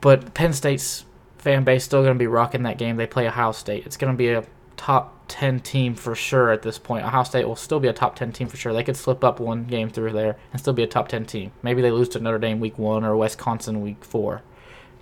But 0.00 0.34
Penn 0.34 0.52
State's 0.52 1.04
fan 1.38 1.64
base 1.64 1.84
still 1.84 2.02
going 2.02 2.14
to 2.14 2.18
be 2.18 2.26
rocking 2.26 2.62
that 2.62 2.78
game. 2.78 2.96
They 2.96 3.06
play 3.06 3.26
Ohio 3.26 3.52
State. 3.52 3.86
It's 3.86 3.96
going 3.96 4.12
to 4.12 4.16
be 4.16 4.28
a 4.28 4.44
top 4.76 5.13
10 5.28 5.60
team 5.60 5.94
for 5.94 6.14
sure 6.14 6.50
at 6.50 6.62
this 6.62 6.78
point. 6.78 7.04
Ohio 7.04 7.24
State 7.24 7.46
will 7.46 7.56
still 7.56 7.80
be 7.80 7.88
a 7.88 7.92
top 7.92 8.16
10 8.16 8.32
team 8.32 8.48
for 8.48 8.56
sure. 8.56 8.72
They 8.72 8.84
could 8.84 8.96
slip 8.96 9.24
up 9.24 9.40
one 9.40 9.64
game 9.64 9.90
through 9.90 10.12
there 10.12 10.36
and 10.52 10.60
still 10.60 10.72
be 10.72 10.82
a 10.82 10.86
top 10.86 11.08
10 11.08 11.24
team. 11.26 11.52
Maybe 11.62 11.82
they 11.82 11.90
lose 11.90 12.08
to 12.10 12.20
Notre 12.20 12.38
Dame 12.38 12.60
week 12.60 12.78
one 12.78 13.04
or 13.04 13.16
Wisconsin 13.16 13.80
week 13.80 14.04
four. 14.04 14.42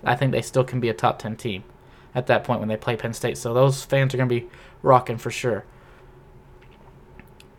I 0.03 0.15
think 0.15 0.31
they 0.31 0.41
still 0.41 0.63
can 0.63 0.79
be 0.79 0.89
a 0.89 0.93
top 0.93 1.19
10 1.19 1.35
team 1.37 1.63
at 2.15 2.27
that 2.27 2.43
point 2.43 2.59
when 2.59 2.69
they 2.69 2.77
play 2.77 2.95
Penn 2.95 3.13
State. 3.13 3.37
So 3.37 3.53
those 3.53 3.83
fans 3.83 4.13
are 4.13 4.17
going 4.17 4.29
to 4.29 4.35
be 4.41 4.49
rocking 4.81 5.17
for 5.17 5.31
sure. 5.31 5.65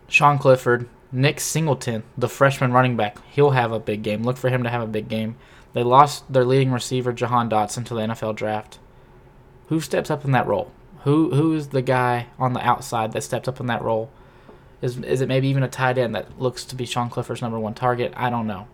Sean 0.07 0.37
Clifford, 0.37 0.87
Nick 1.11 1.39
Singleton, 1.39 2.03
the 2.17 2.29
freshman 2.29 2.71
running 2.71 2.95
back, 2.95 3.17
he'll 3.31 3.51
have 3.51 3.71
a 3.71 3.79
big 3.79 4.03
game. 4.03 4.23
Look 4.23 4.37
for 4.37 4.49
him 4.49 4.63
to 4.63 4.69
have 4.69 4.81
a 4.81 4.87
big 4.87 5.07
game. 5.07 5.35
They 5.73 5.83
lost 5.83 6.31
their 6.31 6.45
leading 6.45 6.71
receiver, 6.71 7.11
Jahan 7.11 7.49
Dotson, 7.49 7.85
to 7.85 7.93
the 7.93 8.01
NFL 8.01 8.35
draft. 8.35 8.79
Who 9.67 9.81
steps 9.81 10.11
up 10.11 10.23
in 10.23 10.31
that 10.31 10.47
role? 10.47 10.71
Who 11.05 11.29
who 11.35 11.53
is 11.53 11.69
the 11.69 11.83
guy 11.83 12.27
on 12.39 12.53
the 12.53 12.65
outside 12.65 13.11
that 13.13 13.21
stepped 13.21 13.47
up 13.47 13.59
in 13.59 13.67
that 13.67 13.83
role? 13.83 14.09
Is 14.81 14.97
is 14.97 15.21
it 15.21 15.27
maybe 15.27 15.47
even 15.47 15.61
a 15.61 15.67
tight 15.67 15.99
end 15.99 16.15
that 16.15 16.41
looks 16.41 16.65
to 16.65 16.75
be 16.75 16.85
Sean 16.85 17.11
Clifford's 17.11 17.43
number 17.43 17.59
one 17.59 17.75
target? 17.75 18.11
I 18.17 18.31
don't 18.31 18.47
know. 18.47 18.67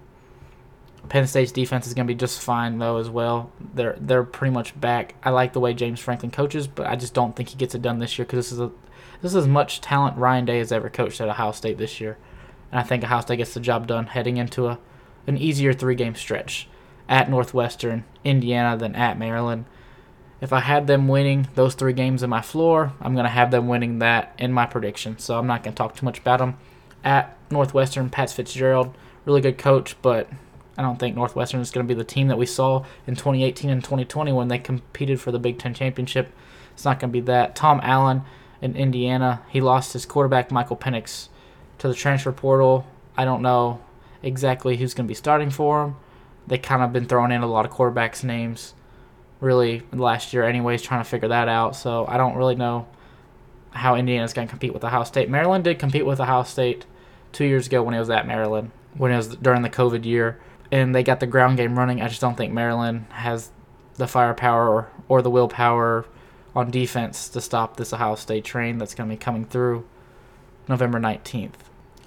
Penn 1.09 1.27
State's 1.27 1.51
defense 1.51 1.87
is 1.87 1.93
going 1.93 2.07
to 2.07 2.13
be 2.13 2.17
just 2.17 2.41
fine 2.41 2.77
though 2.77 2.97
as 2.97 3.09
well. 3.09 3.51
They're 3.73 3.97
they're 3.99 4.23
pretty 4.23 4.53
much 4.53 4.79
back. 4.79 5.15
I 5.23 5.31
like 5.31 5.51
the 5.51 5.59
way 5.59 5.73
James 5.73 5.99
Franklin 5.99 6.31
coaches, 6.31 6.67
but 6.67 6.87
I 6.87 6.95
just 6.95 7.13
don't 7.13 7.35
think 7.35 7.49
he 7.49 7.57
gets 7.57 7.75
it 7.75 7.81
done 7.81 7.99
this 7.99 8.17
year 8.17 8.25
because 8.25 8.37
this 8.45 8.53
is 8.53 8.61
a 8.61 8.71
this 9.21 9.31
is 9.31 9.35
as 9.35 9.47
much 9.47 9.81
talent 9.81 10.17
Ryan 10.17 10.45
Day 10.45 10.59
has 10.59 10.71
ever 10.71 10.89
coached 10.89 11.19
at 11.19 11.27
Ohio 11.27 11.51
State 11.51 11.77
this 11.77 11.99
year, 11.99 12.17
and 12.71 12.79
I 12.79 12.83
think 12.83 13.03
Ohio 13.03 13.19
State 13.19 13.37
gets 13.37 13.53
the 13.53 13.59
job 13.59 13.87
done 13.87 14.07
heading 14.07 14.37
into 14.37 14.67
a 14.67 14.79
an 15.27 15.37
easier 15.37 15.73
three 15.73 15.95
game 15.95 16.15
stretch 16.15 16.69
at 17.09 17.29
Northwestern, 17.29 18.05
Indiana, 18.23 18.77
then 18.77 18.95
at 18.95 19.19
Maryland. 19.19 19.65
If 20.41 20.51
I 20.51 20.59
had 20.59 20.87
them 20.87 21.07
winning 21.07 21.47
those 21.53 21.75
three 21.75 21.93
games 21.93 22.23
in 22.23 22.29
my 22.29 22.41
floor, 22.41 22.93
I'm 22.99 23.13
going 23.13 23.25
to 23.25 23.29
have 23.29 23.51
them 23.51 23.67
winning 23.67 23.99
that 23.99 24.33
in 24.39 24.51
my 24.51 24.65
prediction. 24.65 25.19
So 25.19 25.37
I'm 25.37 25.45
not 25.45 25.63
going 25.63 25.75
to 25.75 25.77
talk 25.77 25.95
too 25.95 26.05
much 26.05 26.17
about 26.17 26.39
them. 26.39 26.57
At 27.03 27.37
Northwestern, 27.51 28.09
Pat 28.09 28.31
Fitzgerald, 28.31 28.95
really 29.23 29.41
good 29.41 29.59
coach, 29.59 29.95
but 30.01 30.27
I 30.77 30.81
don't 30.81 30.97
think 30.97 31.15
Northwestern 31.15 31.61
is 31.61 31.69
going 31.69 31.87
to 31.87 31.93
be 31.93 31.97
the 31.97 32.03
team 32.03 32.27
that 32.29 32.39
we 32.39 32.47
saw 32.47 32.85
in 33.05 33.15
2018 33.15 33.69
and 33.69 33.83
2020 33.83 34.31
when 34.31 34.47
they 34.47 34.57
competed 34.57 35.21
for 35.21 35.31
the 35.31 35.39
Big 35.39 35.59
Ten 35.59 35.75
championship. 35.75 36.33
It's 36.73 36.85
not 36.85 36.99
going 36.99 37.11
to 37.11 37.13
be 37.13 37.21
that. 37.21 37.55
Tom 37.55 37.79
Allen 37.83 38.23
in 38.61 38.75
Indiana, 38.75 39.43
he 39.49 39.61
lost 39.61 39.93
his 39.93 40.07
quarterback, 40.07 40.51
Michael 40.51 40.77
Penix, 40.77 41.29
to 41.77 41.87
the 41.87 41.93
transfer 41.93 42.31
portal. 42.31 42.87
I 43.15 43.25
don't 43.25 43.43
know 43.43 43.79
exactly 44.23 44.77
who's 44.77 44.95
going 44.95 45.05
to 45.05 45.11
be 45.11 45.15
starting 45.15 45.51
for 45.51 45.83
him. 45.83 45.95
They 46.47 46.57
kind 46.57 46.81
of 46.81 46.91
been 46.91 47.05
throwing 47.05 47.31
in 47.31 47.41
a 47.43 47.47
lot 47.47 47.65
of 47.65 47.71
quarterbacks' 47.71 48.23
names 48.23 48.73
really 49.41 49.81
last 49.91 50.31
year, 50.31 50.43
anyways, 50.43 50.81
trying 50.81 51.03
to 51.03 51.09
figure 51.09 51.27
that 51.27 51.49
out. 51.49 51.75
So 51.75 52.05
I 52.07 52.15
don't 52.15 52.35
really 52.35 52.55
know 52.55 52.87
how 53.71 53.95
Indiana's 53.95 54.33
going 54.33 54.47
to 54.47 54.49
compete 54.49 54.73
with 54.73 54.83
Ohio 54.83 55.03
State. 55.03 55.29
Maryland 55.29 55.65
did 55.65 55.79
compete 55.79 56.05
with 56.05 56.21
Ohio 56.21 56.43
State 56.43 56.85
two 57.33 57.45
years 57.45 57.67
ago 57.67 57.83
when 57.83 57.93
it 57.93 57.99
was 57.99 58.09
at 58.09 58.27
Maryland, 58.27 58.71
when 58.95 59.11
it 59.11 59.17
was 59.17 59.35
during 59.35 59.61
the 59.61 59.69
COVID 59.69 60.05
year, 60.05 60.39
and 60.71 60.95
they 60.95 61.03
got 61.03 61.19
the 61.19 61.27
ground 61.27 61.57
game 61.57 61.77
running. 61.77 62.01
I 62.01 62.07
just 62.07 62.21
don't 62.21 62.37
think 62.37 62.53
Maryland 62.53 63.05
has 63.09 63.49
the 63.95 64.07
firepower 64.07 64.69
or, 64.69 64.91
or 65.09 65.21
the 65.21 65.29
willpower 65.29 66.05
on 66.55 66.69
defense 66.69 67.29
to 67.29 67.41
stop 67.41 67.77
this 67.77 67.93
Ohio 67.93 68.15
State 68.15 68.43
train 68.43 68.77
that's 68.77 68.93
going 68.93 69.09
to 69.09 69.15
be 69.15 69.19
coming 69.19 69.45
through 69.45 69.85
November 70.67 70.99
19th. 70.99 71.53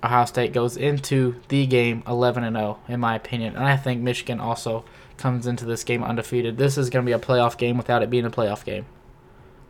Ohio 0.02 0.26
State 0.26 0.52
goes 0.52 0.76
into 0.76 1.40
the 1.48 1.66
game 1.66 2.02
11 2.06 2.44
and 2.44 2.56
0 2.56 2.78
in 2.88 3.00
my 3.00 3.16
opinion, 3.16 3.56
and 3.56 3.64
I 3.64 3.76
think 3.76 4.02
Michigan 4.02 4.38
also 4.38 4.84
comes 5.16 5.46
into 5.46 5.64
this 5.64 5.84
game 5.84 6.02
undefeated. 6.02 6.58
This 6.58 6.76
is 6.76 6.90
going 6.90 7.04
to 7.04 7.08
be 7.08 7.12
a 7.12 7.18
playoff 7.18 7.56
game 7.56 7.76
without 7.76 8.02
it 8.02 8.10
being 8.10 8.24
a 8.24 8.30
playoff 8.30 8.64
game. 8.64 8.86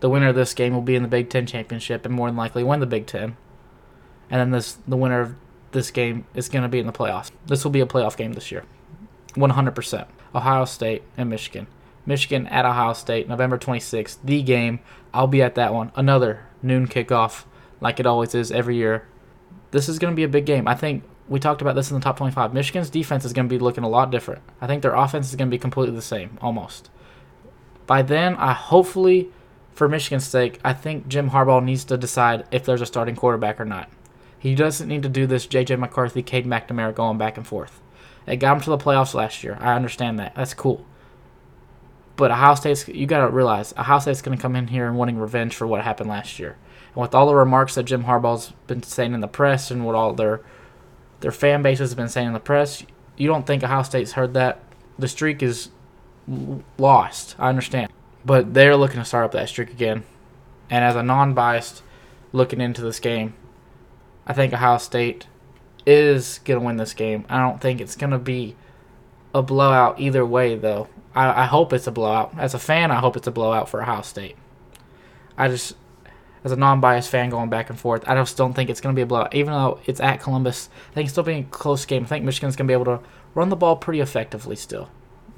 The 0.00 0.10
winner 0.10 0.28
of 0.28 0.34
this 0.34 0.54
game 0.54 0.74
will 0.74 0.82
be 0.82 0.96
in 0.96 1.02
the 1.02 1.08
Big 1.08 1.30
Ten 1.30 1.46
championship 1.46 2.04
and 2.04 2.14
more 2.14 2.28
than 2.28 2.36
likely 2.36 2.64
win 2.64 2.80
the 2.80 2.86
Big 2.86 3.06
Ten. 3.06 3.36
And 4.30 4.40
then 4.40 4.50
this 4.50 4.78
the 4.86 4.96
winner 4.96 5.20
of 5.20 5.34
this 5.72 5.90
game 5.90 6.26
is 6.34 6.48
going 6.48 6.62
to 6.62 6.68
be 6.68 6.78
in 6.78 6.86
the 6.86 6.92
playoffs. 6.92 7.30
This 7.46 7.64
will 7.64 7.70
be 7.70 7.80
a 7.80 7.86
playoff 7.86 8.16
game 8.16 8.32
this 8.32 8.50
year, 8.50 8.64
100%. 9.34 10.06
Ohio 10.34 10.64
State 10.64 11.02
and 11.16 11.30
Michigan. 11.30 11.66
Michigan 12.06 12.46
at 12.48 12.64
Ohio 12.64 12.92
State, 12.92 13.28
November 13.28 13.58
26th. 13.58 14.18
The 14.24 14.42
game. 14.42 14.80
I'll 15.12 15.26
be 15.26 15.42
at 15.42 15.54
that 15.54 15.72
one. 15.72 15.92
Another 15.94 16.44
noon 16.62 16.88
kickoff, 16.88 17.44
like 17.80 18.00
it 18.00 18.06
always 18.06 18.34
is 18.34 18.50
every 18.50 18.76
year. 18.76 19.06
This 19.70 19.88
is 19.88 19.98
going 19.98 20.12
to 20.12 20.16
be 20.16 20.24
a 20.24 20.28
big 20.28 20.44
game. 20.44 20.66
I 20.66 20.74
think 20.74 21.04
we 21.28 21.40
talked 21.40 21.62
about 21.62 21.74
this 21.74 21.90
in 21.90 21.98
the 21.98 22.02
top 22.02 22.18
25. 22.18 22.52
Michigan's 22.52 22.90
defense 22.90 23.24
is 23.24 23.32
going 23.32 23.48
to 23.48 23.54
be 23.54 23.58
looking 23.58 23.84
a 23.84 23.88
lot 23.88 24.10
different. 24.10 24.42
I 24.60 24.66
think 24.66 24.82
their 24.82 24.94
offense 24.94 25.28
is 25.28 25.36
going 25.36 25.48
to 25.48 25.54
be 25.54 25.58
completely 25.58 25.94
the 25.94 26.02
same, 26.02 26.38
almost. 26.42 26.90
By 27.86 28.02
then, 28.02 28.34
I 28.36 28.52
hopefully, 28.52 29.30
for 29.72 29.88
Michigan's 29.88 30.26
sake, 30.26 30.60
I 30.64 30.72
think 30.72 31.08
Jim 31.08 31.30
Harbaugh 31.30 31.64
needs 31.64 31.84
to 31.84 31.96
decide 31.96 32.46
if 32.50 32.64
there's 32.64 32.80
a 32.80 32.86
starting 32.86 33.16
quarterback 33.16 33.60
or 33.60 33.64
not. 33.64 33.90
He 34.38 34.54
doesn't 34.54 34.88
need 34.88 35.02
to 35.02 35.08
do 35.08 35.26
this 35.26 35.46
J.J. 35.46 35.76
McCarthy, 35.76 36.22
Cade 36.22 36.46
McNamara 36.46 36.94
going 36.94 37.16
back 37.16 37.38
and 37.38 37.46
forth. 37.46 37.80
It 38.26 38.36
got 38.36 38.56
him 38.56 38.62
to 38.62 38.70
the 38.70 38.78
playoffs 38.78 39.14
last 39.14 39.42
year. 39.42 39.56
I 39.60 39.74
understand 39.74 40.18
that. 40.18 40.34
That's 40.34 40.54
cool. 40.54 40.84
But 42.16 42.30
Ohio 42.30 42.54
State's, 42.54 42.86
you 42.88 43.06
got 43.06 43.26
to 43.26 43.32
realize, 43.32 43.72
Ohio 43.76 43.98
State's 43.98 44.22
going 44.22 44.36
to 44.36 44.42
come 44.42 44.54
in 44.54 44.68
here 44.68 44.86
and 44.86 44.96
wanting 44.96 45.18
revenge 45.18 45.54
for 45.54 45.66
what 45.66 45.82
happened 45.82 46.08
last 46.08 46.38
year. 46.38 46.56
And 46.94 47.02
with 47.02 47.14
all 47.14 47.26
the 47.26 47.34
remarks 47.34 47.74
that 47.74 47.84
Jim 47.84 48.04
Harbaugh's 48.04 48.52
been 48.66 48.82
saying 48.82 49.14
in 49.14 49.20
the 49.20 49.28
press 49.28 49.70
and 49.70 49.84
what 49.84 49.94
all 49.94 50.12
their 50.12 50.42
Their 51.24 51.32
fan 51.32 51.62
base 51.62 51.78
has 51.78 51.94
been 51.94 52.10
saying 52.10 52.26
in 52.26 52.32
the 52.34 52.38
press. 52.38 52.84
You 53.16 53.28
don't 53.28 53.46
think 53.46 53.64
Ohio 53.64 53.82
State's 53.82 54.12
heard 54.12 54.34
that? 54.34 54.60
The 54.98 55.08
streak 55.08 55.42
is 55.42 55.70
lost. 56.76 57.34
I 57.38 57.48
understand. 57.48 57.90
But 58.26 58.52
they're 58.52 58.76
looking 58.76 58.98
to 58.98 59.06
start 59.06 59.24
up 59.24 59.32
that 59.32 59.48
streak 59.48 59.70
again. 59.70 60.04
And 60.68 60.84
as 60.84 60.96
a 60.96 61.02
non 61.02 61.32
biased 61.32 61.82
looking 62.34 62.60
into 62.60 62.82
this 62.82 63.00
game, 63.00 63.32
I 64.26 64.34
think 64.34 64.52
Ohio 64.52 64.76
State 64.76 65.26
is 65.86 66.40
going 66.44 66.60
to 66.60 66.66
win 66.66 66.76
this 66.76 66.92
game. 66.92 67.24
I 67.30 67.40
don't 67.40 67.58
think 67.58 67.80
it's 67.80 67.96
going 67.96 68.10
to 68.10 68.18
be 68.18 68.54
a 69.34 69.40
blowout 69.40 69.98
either 69.98 70.26
way, 70.26 70.56
though. 70.56 70.88
I, 71.14 71.44
I 71.44 71.46
hope 71.46 71.72
it's 71.72 71.86
a 71.86 71.90
blowout. 71.90 72.34
As 72.36 72.52
a 72.52 72.58
fan, 72.58 72.90
I 72.90 72.96
hope 72.96 73.16
it's 73.16 73.26
a 73.26 73.32
blowout 73.32 73.70
for 73.70 73.80
Ohio 73.80 74.02
State. 74.02 74.36
I 75.38 75.48
just, 75.48 75.74
as 76.44 76.52
a 76.52 76.56
non-biased 76.56 77.08
fan 77.08 77.30
going 77.30 77.48
back 77.48 77.70
and 77.70 77.80
forth, 77.80 78.04
I 78.06 78.14
just 78.14 78.36
don't 78.36 78.52
think 78.52 78.68
it's 78.68 78.80
going 78.80 78.94
to 78.94 78.98
be 78.98 79.02
a 79.02 79.06
blowout. 79.06 79.34
Even 79.34 79.54
though 79.54 79.80
it's 79.86 80.00
at 80.00 80.20
Columbus, 80.20 80.68
I 80.90 80.94
think 80.94 81.06
it's 81.06 81.12
still 81.12 81.24
being 81.24 81.44
a 81.44 81.46
close 81.48 81.86
game. 81.86 82.04
I 82.04 82.06
think 82.06 82.24
Michigan's 82.24 82.54
going 82.54 82.66
to 82.66 82.70
be 82.70 82.74
able 82.74 82.84
to 82.84 83.00
run 83.34 83.48
the 83.48 83.56
ball 83.56 83.76
pretty 83.76 84.00
effectively 84.00 84.54
still. 84.54 84.90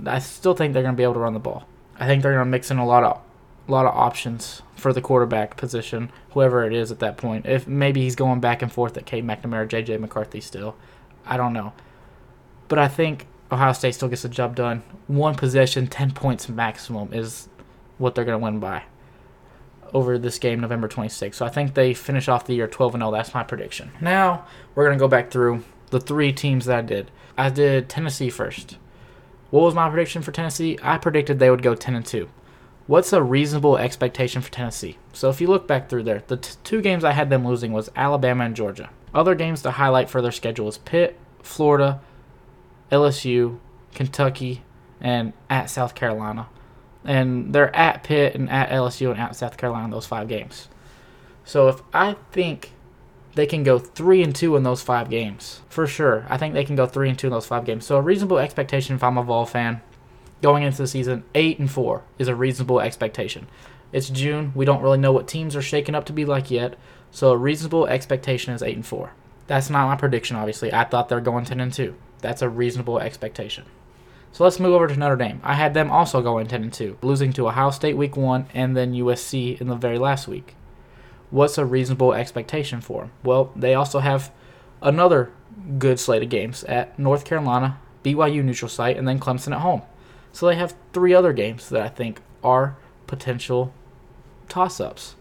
I 0.05 0.19
still 0.19 0.55
think 0.55 0.75
they're 0.75 0.83
going 0.83 0.95
to 0.95 0.97
be 0.97 1.05
able 1.05 1.15
to 1.15 1.21
run 1.21 1.33
the 1.33 1.39
ball. 1.39 1.67
I 1.99 2.07
think 2.07 2.23
they're 2.23 2.33
going 2.33 2.45
to 2.45 2.51
mix 2.51 2.71
in 2.71 2.79
a 2.79 2.87
lot 2.87 3.05
of 3.05 3.23
a 3.69 3.73
lot 3.73 3.87
of 3.87 3.97
options 3.97 4.63
for 4.77 4.93
the 4.93 5.01
quarterback 5.01 5.57
position, 5.57 6.13
whoever 6.31 6.65
it 6.65 6.73
is 6.73 6.93
at 6.93 7.01
that 7.01 7.17
point. 7.17 7.47
If 7.47 7.67
maybe 7.67 8.03
he's 8.03 8.15
going 8.15 8.39
back 8.39 8.63
and 8.63 8.71
forth 8.71 8.97
at 8.97 9.07
Cade 9.07 9.25
McNamara, 9.25 9.69
JJ 9.69 9.99
McCarthy 9.99 10.41
still, 10.41 10.77
I 11.25 11.37
don't 11.37 11.53
know. 11.53 11.73
But 12.69 12.79
I 12.79 12.87
think 12.87 13.27
Ohio 13.51 13.73
State 13.73 13.97
still 13.97 14.09
gets 14.09 14.23
the 14.23 14.29
job 14.29 14.55
done. 14.55 14.85
One 15.09 15.35
possession, 15.35 15.89
ten 15.89 16.13
points 16.13 16.49
maximum 16.49 17.13
is 17.13 17.49
what 17.99 18.15
they're 18.15 18.25
going 18.25 18.39
to 18.39 18.45
win 18.45 18.61
by 18.61 18.85
over 19.95 20.19
this 20.19 20.39
game 20.39 20.61
November 20.61 20.89
26th. 20.89 21.35
So 21.35 21.47
I 21.47 21.49
think 21.49 21.75
they 21.75 21.95
finish 21.95 22.29
off 22.29 22.47
the 22.47 22.55
year 22.55 22.67
12 22.67 22.95
and 22.95 23.03
0. 23.03 23.11
That's 23.11 23.35
my 23.35 23.43
prediction. 23.43 23.93
Now 24.01 24.47
we're 24.75 24.85
going 24.85 24.99
to 24.99 25.03
go 25.03 25.09
back 25.09 25.31
through 25.31 25.65
the 25.91 26.01
three 26.01 26.33
teams 26.33 26.67
that 26.67 26.79
I 26.79 26.83
did. 26.83 27.11
I 27.39 27.51
did 27.51 27.89
Tennessee 27.89 28.31
first. 28.31 28.79
What 29.51 29.63
was 29.63 29.75
my 29.75 29.89
prediction 29.89 30.23
for 30.23 30.33
Tennessee? 30.33 30.79
I 30.83 30.99
predicted 30.99 31.39
they 31.39 31.51
would 31.51 31.63
go 31.63 31.75
10 31.75 31.95
and 31.95 32.05
2. 32.05 32.29
What's 32.87 33.13
a 33.13 33.23
reasonable 33.23 33.79
expectation 33.79 34.43
for 34.43 34.51
Tennessee? 34.51 34.99
So 35.13 35.29
if 35.29 35.41
you 35.41 35.49
look 35.49 35.67
back 35.67 35.89
through 35.89 36.05
there, 36.05 36.23
the 36.27 36.37
t- 36.37 36.57
two 36.63 36.81
games 36.81 37.05
I 37.05 37.13
had 37.13 37.31
them 37.31 37.47
losing 37.47 37.73
was 37.73 37.91
Alabama 37.97 38.45
and 38.45 38.55
Georgia. 38.55 38.91
Other 39.13 39.35
games 39.35 39.63
to 39.63 39.73
highlight 39.73 40.09
for 40.09 40.23
their 40.23 40.33
schedule 40.33 40.69
is 40.69 40.79
Pitt, 40.79 41.19
Florida, 41.43 42.01
LSU, 42.93 43.59
Kentucky, 43.95 44.63
and 45.01 45.33
at 45.51 45.71
South 45.71 45.95
Carolina. 45.95 46.49
And 47.07 47.55
they're 47.55 47.75
at 47.75 48.03
Pitt 48.03 48.35
and 48.35 48.51
at 48.51 48.71
LSU 48.71 49.11
and 49.11 49.21
at 49.21 49.37
South 49.37 49.57
Carolina 49.57 49.87
in 49.87 49.91
those 49.91 50.07
five 50.07 50.29
games. 50.29 50.69
So 51.45 51.69
if 51.69 51.81
I 51.95 52.17
think 52.33 52.73
they 53.37 53.47
can 53.47 53.63
go 53.63 53.79
three 53.79 54.23
and 54.23 54.35
two 54.35 54.57
in 54.57 54.63
those 54.63 54.83
five 54.83 55.11
games 55.11 55.61
for 55.69 55.87
sure. 55.87 56.27
I 56.29 56.39
think 56.39 56.55
they 56.55 56.65
can 56.65 56.75
go 56.75 56.87
three 56.87 57.11
and 57.11 57.19
two 57.19 57.27
in 57.27 57.33
those 57.33 57.47
five 57.47 57.67
games. 57.67 57.85
So 57.85 57.97
a 57.97 58.03
reasonable 58.03 58.39
expectation 58.39 58.97
if 58.97 59.05
I'm 59.05 59.19
a 59.19 59.23
Vol 59.23 59.45
fan 59.45 59.83
going 60.41 60.63
into 60.63 60.79
the 60.79 60.87
season, 60.87 61.23
eight 61.35 61.59
and 61.59 61.71
four 61.71 62.03
is 62.19 62.29
a 62.29 62.35
reasonable 62.35 62.81
expectation. 62.81 63.47
It's 63.93 64.09
June. 64.09 64.53
We 64.55 64.65
don't 64.65 64.83
really 64.83 64.99
know 64.99 65.13
what 65.13 65.29
teams 65.29 65.55
are 65.55 65.63
shaking 65.63 65.95
up 65.95 66.07
to 66.07 66.15
be 66.15 66.25
like 66.25 66.51
yet. 66.51 66.79
So 67.11 67.31
a 67.31 67.37
reasonable 67.37 67.87
expectation 67.87 68.55
is 68.55 68.63
eight 68.63 68.75
and 68.75 68.87
four. 68.87 69.13
That's 69.49 69.69
not 69.69 69.87
my 69.87 69.97
prediction, 69.97 70.37
obviously. 70.37 70.73
I 70.73 70.85
thought 70.85 71.11
they're 71.11 71.21
going 71.21 71.45
ten 71.45 71.61
and 71.61 71.73
two. 71.73 71.95
That's 72.23 72.43
a 72.43 72.49
reasonable 72.49 72.99
expectation. 72.99 73.67
So 74.37 74.45
let's 74.45 74.61
move 74.61 74.75
over 74.75 74.87
to 74.87 74.97
Notre 74.97 75.17
Dame. 75.17 75.41
I 75.43 75.55
had 75.55 75.73
them 75.73 75.91
also 75.91 76.21
going 76.21 76.47
ten 76.47 76.63
and 76.63 76.73
two, 76.73 76.99
losing 77.01 77.33
to 77.33 77.49
Ohio 77.49 77.71
State 77.71 77.97
week 77.97 78.17
one 78.17 78.47
and 78.53 78.77
then 78.77 78.93
USC 78.93 79.59
in 79.61 79.69
the 79.69 79.75
very 79.75 79.99
last 79.99 80.29
week 80.29 80.55
what's 81.31 81.59
a 81.59 81.65
reasonable 81.65 82.13
expectation 82.13 82.81
for 82.81 83.03
them? 83.03 83.13
Well, 83.23 83.53
they 83.57 83.75
also 83.75 84.01
have 84.01 84.33
another 84.83 85.31
good 85.79 85.99
slate 85.99 86.23
of 86.23 86.29
games 86.29 86.65
at 86.65 86.99
North 86.99 87.25
Carolina, 87.25 87.79
BYU 88.05 88.45
neutral 88.45 88.69
site, 88.69 88.97
and 88.97 89.07
then 89.07 89.19
Clemson 89.19 89.53
at 89.53 89.61
home. 89.61 89.83
So 90.33 90.47
they 90.47 90.57
have 90.57 90.77
three 90.93 91.15
other 91.15 91.33
games 91.33 91.69
that 91.71 91.83
I 91.83 91.89
think 91.89 92.21
are 92.45 92.77
potential 93.07 93.73
toss 94.49 94.81
ups. 94.81 95.17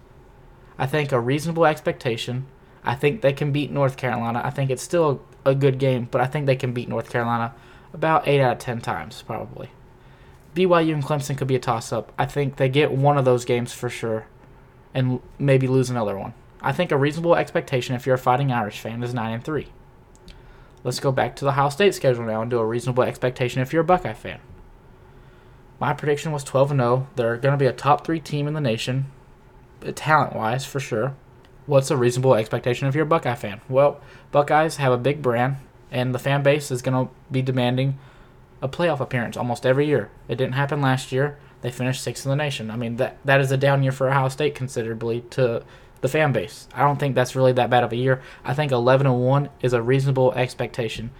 I 0.78 0.86
think 0.86 1.12
a 1.12 1.20
reasonable 1.20 1.66
expectation. 1.66 2.48
I 2.84 2.96
think 2.96 3.22
they 3.22 3.34
can 3.34 3.52
beat 3.52 3.72
North 3.72 3.98
Carolina. 3.98 4.42
I 4.44 4.50
think 4.50 4.70
it's 4.70 4.84
still 4.84 5.22
a 5.46 5.56
good 5.56 5.80
game, 5.80 6.08
but 6.12 6.22
I 6.22 6.28
think 6.28 6.46
they 6.46 6.56
can 6.56 6.74
beat 6.74 6.90
North 6.90 7.10
Carolina 7.10 7.54
about 7.96 8.28
8 8.28 8.42
out 8.42 8.54
of 8.54 8.60
10 8.60 8.82
times, 8.82 9.22
probably. 9.22 9.70
BYU 10.54 10.94
and 10.94 11.04
Clemson 11.04 11.38
could 11.38 11.48
be 11.48 11.56
a 11.56 11.60
toss 11.60 11.92
up. 11.92 12.12
I 12.20 12.26
think 12.26 12.58
they 12.58 12.70
get 12.70 12.92
one 12.92 13.18
of 13.18 13.26
those 13.26 13.46
games 13.46 13.74
for 13.74 13.90
sure 13.90 14.28
and 14.94 15.20
maybe 15.40 15.68
lose 15.68 15.90
another 15.90 16.18
one. 16.18 16.34
I 16.62 16.72
think 16.72 16.92
a 16.92 16.98
reasonable 16.98 17.36
expectation 17.36 17.96
if 17.96 18.06
you're 18.06 18.16
a 18.16 18.20
Fighting 18.20 18.52
Irish 18.52 18.80
fan 18.80 19.02
is 19.02 19.14
9 19.14 19.34
and 19.34 19.44
3. 19.44 19.68
Let's 20.84 21.00
go 21.00 21.12
back 21.12 21.36
to 21.38 21.46
the 21.46 21.52
Ohio 21.52 21.70
State 21.70 21.96
schedule 21.96 22.26
now 22.26 22.42
and 22.42 22.52
do 22.52 22.60
a 22.60 22.66
reasonable 22.66 23.04
expectation 23.04 23.62
if 23.62 23.74
you're 23.74 23.82
a 23.82 23.86
Buckeye 23.86 24.14
fan. 24.14 24.40
My 25.80 25.94
prediction 25.94 26.32
was 26.32 26.44
12 26.44 26.72
and 26.72 26.80
0. 26.80 27.08
They're 27.16 27.38
going 27.38 27.54
to 27.54 27.58
be 27.58 27.66
a 27.66 27.74
top 27.74 28.06
3 28.06 28.20
team 28.20 28.48
in 28.48 28.54
the 28.54 28.62
nation, 28.62 29.12
uh, 29.86 29.92
talent-wise 29.96 30.66
for 30.66 30.80
sure. 30.80 31.16
What's 31.66 31.92
a 31.92 31.98
reasonable 31.98 32.36
expectation 32.36 32.88
if 32.88 32.96
you're 32.96 33.06
a 33.06 33.08
Buckeye 33.08 33.36
fan? 33.36 33.62
Well, 33.68 34.00
Buckeyes 34.32 34.78
have 34.78 34.94
a 34.94 34.98
big 34.98 35.22
brand 35.22 35.58
and 35.92 36.14
the 36.14 36.20
fan 36.20 36.44
base 36.44 36.72
is 36.72 36.82
going 36.82 37.08
to 37.08 37.14
be 37.32 37.42
demanding 37.42 37.98
a 38.62 38.70
playoff 38.70 39.00
appearance 39.00 39.38
almost 39.38 39.66
every 39.66 39.88
year. 39.88 40.10
It 40.28 40.36
didn't 40.36 40.54
happen 40.54 40.82
last 40.82 41.12
year. 41.12 41.38
They 41.62 41.72
finished 41.72 42.04
sixth 42.04 42.26
in 42.26 42.30
the 42.30 42.36
nation. 42.36 42.70
I 42.70 42.76
mean 42.76 42.98
that 42.98 43.18
that 43.26 43.42
is 43.42 43.52
a 43.52 43.58
down 43.58 43.84
year 43.84 43.92
for 43.92 44.10
Ohio 44.10 44.30
State 44.30 44.56
considerably 44.56 45.22
to 45.32 45.64
the 46.02 46.08
fan 46.08 46.32
base. 46.32 46.68
I 46.74 46.82
don't 46.82 47.00
think 47.00 47.16
that's 47.16 47.36
really 47.36 47.54
that 47.54 47.70
bad 47.70 47.84
of 47.84 47.92
a 47.92 47.96
year. 47.96 48.22
I 48.44 48.54
think 48.54 48.72
11 48.72 49.08
and 49.08 49.22
1 49.22 49.50
is 49.62 49.74
a 49.74 49.82
reasonable 49.82 50.34
expectation. 50.34 51.12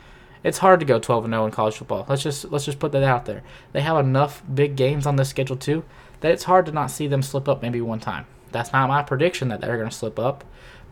It's 0.44 0.60
hard 0.60 0.80
to 0.80 0.86
go 0.86 1.00
12 1.00 1.26
and 1.26 1.34
0 1.34 1.46
in 1.46 1.52
college 1.52 1.78
football. 1.78 2.06
Let's 2.08 2.22
just 2.22 2.52
let's 2.52 2.66
just 2.66 2.80
put 2.80 2.92
that 2.92 3.04
out 3.04 3.26
there. 3.26 3.42
They 3.72 3.82
have 3.82 3.98
enough 3.98 4.44
big 4.54 4.76
games 4.76 5.08
on 5.08 5.16
this 5.16 5.30
schedule 5.30 5.58
too 5.58 5.84
that 6.22 6.32
it's 6.32 6.44
hard 6.44 6.66
to 6.68 6.72
not 6.72 6.92
see 6.92 7.08
them 7.08 7.22
slip 7.22 7.50
up 7.50 7.62
maybe 7.62 7.82
one 7.82 8.00
time. 8.00 8.26
That's 8.52 8.72
not 8.72 8.88
my 8.88 9.04
prediction 9.04 9.50
that 9.50 9.62
they're 9.62 9.78
going 9.78 9.90
to 9.90 9.96
slip 9.96 10.18
up, 10.18 10.44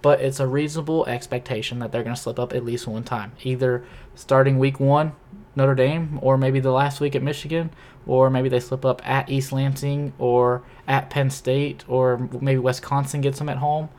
but 0.04 0.22
it's 0.22 0.40
a 0.40 0.46
reasonable 0.46 1.08
expectation 1.08 1.80
that 1.80 1.92
they're 1.92 2.04
going 2.04 2.16
to 2.16 2.22
slip 2.22 2.38
up 2.38 2.54
at 2.54 2.64
least 2.64 2.86
one 2.86 3.04
time. 3.04 3.32
Either 3.42 3.84
starting 4.14 4.60
week 4.60 4.80
1 4.80 5.14
Notre 5.56 5.76
Dame, 5.76 6.20
or 6.22 6.38
maybe 6.38 6.60
the 6.60 6.72
last 6.72 7.00
week 7.00 7.16
at 7.16 7.22
Michigan, 7.22 7.72
or 8.06 8.30
maybe 8.30 8.50
they 8.50 8.60
slip 8.60 8.84
up 8.86 9.08
at 9.08 9.30
East 9.30 9.52
Lansing 9.52 10.14
or 10.18 10.64
at 10.88 11.10
Penn 11.10 11.30
State, 11.30 11.84
or 11.88 12.30
maybe 12.42 12.60
Wisconsin 12.60 13.22
gets 13.22 13.40
them 13.40 13.50
at 13.50 13.58
home. 13.58 13.90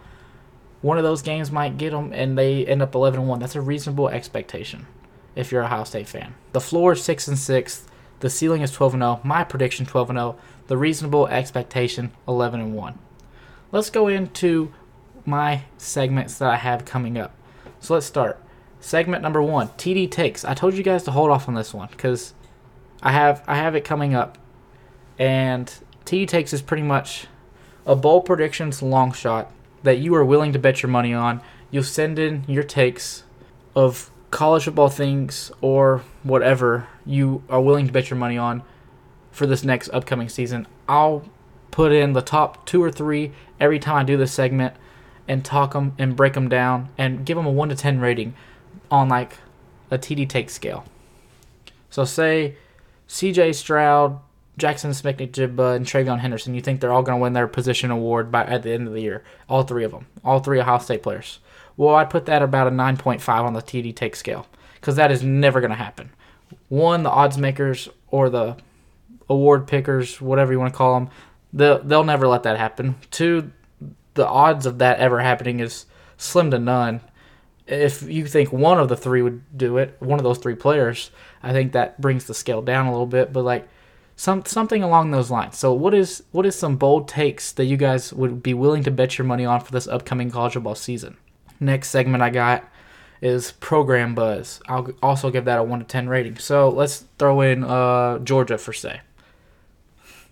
One 0.83 0.99
of 0.99 1.05
those 1.05 1.23
games 1.23 1.51
might 1.51 1.79
get 1.79 1.91
them, 1.91 2.13
and 2.13 2.37
they 2.37 2.67
end 2.67 2.83
up 2.83 2.95
11 2.95 3.27
1. 3.27 3.39
That's 3.39 3.55
a 3.55 3.61
reasonable 3.61 4.09
expectation 4.09 4.87
if 5.35 5.51
you're 5.51 5.63
a 5.63 5.67
Ohio 5.67 5.85
State 5.85 6.09
fan. 6.09 6.35
The 6.53 6.61
floor 6.61 6.93
is 6.93 7.03
6 7.03 7.29
and 7.29 7.39
6. 7.39 7.87
The 8.21 8.31
ceiling 8.31 8.63
is 8.63 8.73
12 8.73 8.95
and 8.95 9.03
0. 9.03 9.21
My 9.25 9.45
prediction 9.45 9.87
12 9.87 10.11
and 10.11 10.19
0. 10.19 10.37
The 10.67 10.77
reasonable 10.77 11.29
expectation 11.29 12.13
11 12.27 12.61
and 12.61 12.75
1. 12.75 12.99
Let's 13.73 13.91
go 13.91 14.09
into 14.09 14.73
my 15.25 15.63
segments 15.79 16.39
that 16.39 16.51
I 16.51 16.57
have 16.57 16.85
coming 16.85 17.19
up. 17.19 17.33
So 17.81 17.95
let's 17.95 18.07
start. 18.07 18.41
Segment 18.81 19.23
number 19.23 19.43
one, 19.43 19.69
TD 19.69 20.11
takes. 20.11 20.45
I 20.45 20.55
told 20.55 20.75
you 20.75 20.83
guys 20.83 21.05
to 21.05 21.11
hold 21.11 21.31
off 21.31 21.49
on 21.49 21.55
this 21.55 21.73
one 21.73 21.89
because 21.91 22.35
I 23.03 23.13
have 23.13 23.43
I 23.47 23.57
have 23.57 23.75
it 23.75 23.85
coming 23.85 24.15
up, 24.15 24.39
and 25.19 25.73
TD 26.05 26.29
takes 26.29 26.53
is 26.53 26.63
pretty 26.63 26.83
much 26.83 27.27
a 27.87 27.97
bold 27.97 28.27
predictions 28.27 28.83
long 28.83 29.13
shot 29.13 29.51
that 29.83 29.99
you 29.99 30.15
are 30.15 30.25
willing 30.25 30.53
to 30.53 30.59
bet 30.59 30.83
your 30.83 30.91
money 30.91 31.15
on. 31.15 31.41
You'll 31.71 31.83
send 31.83 32.19
in 32.19 32.45
your 32.47 32.63
takes 32.63 33.25
of 33.75 34.11
college 34.31 34.65
football 34.65 34.89
things 34.89 35.53
or 35.61 36.03
whatever 36.23 36.89
you 37.07 37.43
are 37.49 37.61
willing 37.61 37.87
to 37.87 37.93
bet 37.93 38.11
your 38.11 38.19
money 38.19 38.37
on 38.37 38.63
for 39.31 39.47
this 39.47 39.65
next 39.65 39.89
upcoming 39.91 40.29
season. 40.29 40.67
I'll 40.89 41.25
put 41.71 41.93
in 41.93 42.13
the 42.13 42.23
top 42.23 42.67
two 42.67 42.83
or 42.83 42.91
three 42.91 43.33
every 43.61 43.79
time 43.79 43.97
I 43.97 44.05
do 44.05 44.17
this 44.17 44.33
segment 44.33 44.75
and 45.27 45.45
talk 45.45 45.73
them 45.73 45.95
and 45.99 46.17
break 46.17 46.35
them 46.35 46.49
down 46.49 46.89
and 46.99 47.25
give 47.25 47.37
them 47.37 47.47
a 47.47 47.51
1 47.51 47.69
to 47.71 47.75
10 47.75 48.01
rating 48.01 48.35
on 48.91 49.09
like 49.09 49.39
a 49.91 49.99
TD 49.99 50.29
take 50.29 50.51
scale. 50.51 50.85
So 51.91 52.05
say 52.05 52.57
CJ 53.09 53.55
Stroud, 53.55 54.21
Jackson 54.57 54.95
Smith-Njigba, 54.95 55.77
and 55.77 55.87
TreVeyon 55.87 56.21
Henderson, 56.21 56.55
you 56.55 56.61
think 56.61 56.81
they're 56.81 56.93
all 56.93 57.03
going 57.03 57.19
to 57.19 57.23
win 57.23 57.33
their 57.33 57.49
position 57.49 57.91
award 57.91 58.31
by 58.31 58.45
at 58.45 58.63
the 58.63 58.73
end 58.73 58.87
of 58.87 58.95
the 58.95 59.03
year. 59.03 59.25
All 59.49 59.63
three 59.63 59.85
of 59.85 59.93
them. 59.93 60.07
All 60.25 60.41
three 60.41 60.61
Ohio 60.61 60.79
State 60.79 61.03
players. 61.03 61.39
Well, 61.77 61.95
I'd 61.97 62.11
put 62.11 62.27
that 62.27 62.43
about 62.43 62.69
a 62.69 62.71
9.5 62.71 63.29
on 63.29 63.53
the 63.53 63.63
TD 63.63 63.95
take 63.95 64.17
scale 64.17 64.47
because 64.75 64.97
that 64.97 65.11
is 65.11 65.23
never 65.23 65.61
going 65.61 65.71
to 65.71 65.77
happen. 65.77 66.11
One, 66.69 67.03
the 67.03 67.11
odds 67.11 67.39
makers 67.39 67.89
or 68.11 68.31
the 68.31 68.57
award 69.29 69.67
pickers, 69.67 70.21
whatever 70.21 70.53
you 70.53 70.61
want 70.61 70.73
to 70.73 70.77
call 70.77 70.95
them, 70.95 71.11
they'll, 71.53 71.83
they'll 71.83 72.05
never 72.05 72.29
let 72.29 72.45
that 72.45 72.59
happen. 72.59 72.95
Two, 73.11 73.51
the 74.15 74.27
odds 74.27 74.67
of 74.67 74.79
that 74.79 74.99
ever 74.99 75.21
happening 75.21 75.61
is 75.61 75.87
slim 76.17 76.51
to 76.51 76.59
none 76.59 77.01
if 77.67 78.03
you 78.03 78.27
think 78.27 78.53
one 78.53 78.79
of 78.79 78.89
the 78.89 78.97
three 78.97 79.23
would 79.23 79.57
do 79.57 79.79
it, 79.79 79.97
one 79.99 80.19
of 80.19 80.25
those 80.25 80.39
three 80.39 80.55
players, 80.55 81.11
I 81.43 81.53
think 81.53 81.73
that 81.73 82.01
brings 82.01 82.27
the 82.27 82.35
scale 82.35 82.61
down 82.61 82.87
a 82.87 82.91
little 82.91 83.07
bit. 83.07 83.33
But 83.33 83.45
like 83.45 83.69
some 84.17 84.45
something 84.45 84.83
along 84.83 85.11
those 85.11 85.31
lines. 85.31 85.57
So 85.57 85.73
what 85.73 85.95
is 85.95 86.23
what 86.31 86.47
is 86.47 86.55
some 86.55 86.77
bold 86.77 87.09
takes 87.09 87.53
that 87.53 87.65
you 87.65 87.77
guys 87.77 88.13
would 88.13 88.43
be 88.43 88.55
willing 88.55 88.83
to 88.85 88.91
bet 88.91 89.19
your 89.19 89.27
money 89.27 89.45
on 89.45 89.61
for 89.61 89.73
this 89.73 89.89
upcoming 89.89 90.31
college 90.31 90.53
football 90.53 90.75
season? 90.75 91.17
Next 91.59 91.89
segment 91.89 92.23
I 92.23 92.31
got 92.31 92.69
is 93.23 93.53
program 93.53 94.15
buzz. 94.15 94.61
I'll 94.69 94.91
also 95.03 95.31
give 95.31 95.47
that 95.47 95.59
a 95.59 95.63
1 95.63 95.79
to 95.79 95.85
10 95.87 96.09
rating. 96.09 96.37
So 96.37 96.69
let's 96.69 97.07
throw 97.19 97.41
in 97.41 97.65
uh, 97.65 98.19
Georgia 98.19 98.59
for 98.59 98.75
say. 98.75 99.01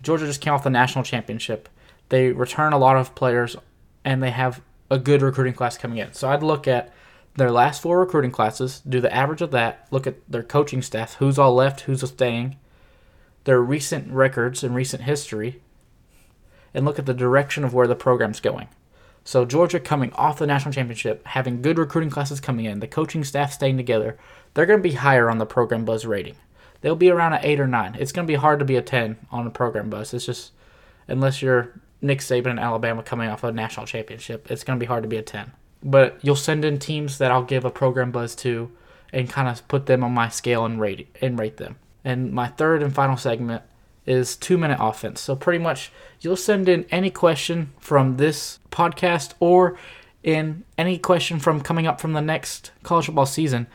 Georgia 0.03 0.27
just 0.27 0.41
came 0.41 0.53
off 0.53 0.63
the 0.63 0.69
national 0.69 1.03
championship. 1.03 1.69
They 2.09 2.31
return 2.31 2.73
a 2.73 2.77
lot 2.77 2.97
of 2.97 3.15
players 3.15 3.55
and 4.05 4.21
they 4.21 4.31
have 4.31 4.61
a 4.89 4.99
good 4.99 5.21
recruiting 5.21 5.53
class 5.53 5.77
coming 5.77 5.97
in. 5.97 6.13
So 6.13 6.29
I'd 6.29 6.43
look 6.43 6.67
at 6.67 6.93
their 7.35 7.51
last 7.51 7.81
four 7.81 7.99
recruiting 7.99 8.31
classes, 8.31 8.81
do 8.87 9.01
the 9.01 9.13
average 9.13 9.41
of 9.41 9.51
that, 9.51 9.87
look 9.91 10.05
at 10.05 10.17
their 10.29 10.43
coaching 10.43 10.81
staff, 10.81 11.15
who's 11.15 11.39
all 11.39 11.55
left, 11.55 11.81
who's 11.81 12.07
staying, 12.07 12.57
their 13.45 13.61
recent 13.61 14.11
records 14.11 14.63
and 14.63 14.75
recent 14.75 15.03
history, 15.03 15.61
and 16.73 16.85
look 16.85 16.99
at 16.99 17.05
the 17.05 17.13
direction 17.13 17.63
of 17.63 17.73
where 17.73 17.87
the 17.87 17.95
program's 17.95 18.39
going. 18.39 18.67
So 19.25 19.45
Georgia 19.45 19.79
coming 19.79 20.11
off 20.13 20.39
the 20.39 20.47
national 20.47 20.73
championship, 20.73 21.25
having 21.27 21.61
good 21.61 21.77
recruiting 21.77 22.09
classes 22.09 22.39
coming 22.39 22.65
in, 22.65 22.81
the 22.81 22.87
coaching 22.87 23.23
staff 23.23 23.53
staying 23.53 23.77
together, 23.77 24.17
they're 24.53 24.65
going 24.65 24.79
to 24.79 24.89
be 24.89 24.95
higher 24.95 25.29
on 25.29 25.37
the 25.37 25.45
program 25.45 25.85
buzz 25.85 26.05
rating. 26.05 26.35
They'll 26.81 26.95
be 26.95 27.09
around 27.09 27.33
an 27.33 27.39
8 27.41 27.61
or 27.61 27.67
9. 27.67 27.95
It's 27.97 28.11
going 28.11 28.27
to 28.27 28.31
be 28.31 28.35
hard 28.35 28.59
to 28.59 28.65
be 28.65 28.75
a 28.75 28.81
10 28.81 29.17
on 29.31 29.47
a 29.47 29.49
program 29.49 29.89
buzz. 29.89 30.13
It's 30.13 30.25
just 30.25 30.51
unless 31.07 31.41
you're 31.41 31.73
Nick 32.03 32.19
Saban 32.19 32.51
and 32.51 32.59
Alabama 32.59 33.01
coming 33.01 33.29
off 33.29 33.43
a 33.43 33.51
national 33.51 33.85
championship, 33.85 34.51
it's 34.51 34.63
going 34.63 34.77
to 34.77 34.83
be 34.83 34.87
hard 34.87 35.03
to 35.03 35.09
be 35.09 35.17
a 35.17 35.21
10. 35.21 35.51
But 35.81 36.19
you'll 36.21 36.35
send 36.35 36.63
in 36.65 36.77
teams 36.77 37.17
that 37.17 37.31
I'll 37.31 37.43
give 37.43 37.65
a 37.65 37.71
program 37.71 38.11
buzz 38.11 38.35
to 38.37 38.71
and 39.11 39.29
kind 39.29 39.47
of 39.47 39.67
put 39.67 39.85
them 39.85 40.03
on 40.03 40.13
my 40.13 40.29
scale 40.29 40.65
and 40.65 40.79
rate 40.79 41.15
and 41.21 41.39
rate 41.39 41.57
them. 41.57 41.77
And 42.03 42.31
my 42.31 42.47
third 42.47 42.83
and 42.83 42.93
final 42.93 43.17
segment 43.17 43.63
is 44.05 44.35
two 44.35 44.57
minute 44.57 44.77
offense. 44.81 45.21
So 45.21 45.35
pretty 45.35 45.59
much 45.59 45.91
you'll 46.19 46.35
send 46.35 46.67
in 46.67 46.85
any 46.91 47.09
question 47.09 47.71
from 47.79 48.17
this 48.17 48.59
podcast 48.71 49.33
or 49.39 49.77
in 50.23 50.63
any 50.77 50.97
question 50.97 51.39
from 51.39 51.61
coming 51.61 51.87
up 51.87 52.01
from 52.01 52.13
the 52.13 52.21
next 52.21 52.71
college 52.83 53.05
football 53.05 53.25
season. 53.25 53.67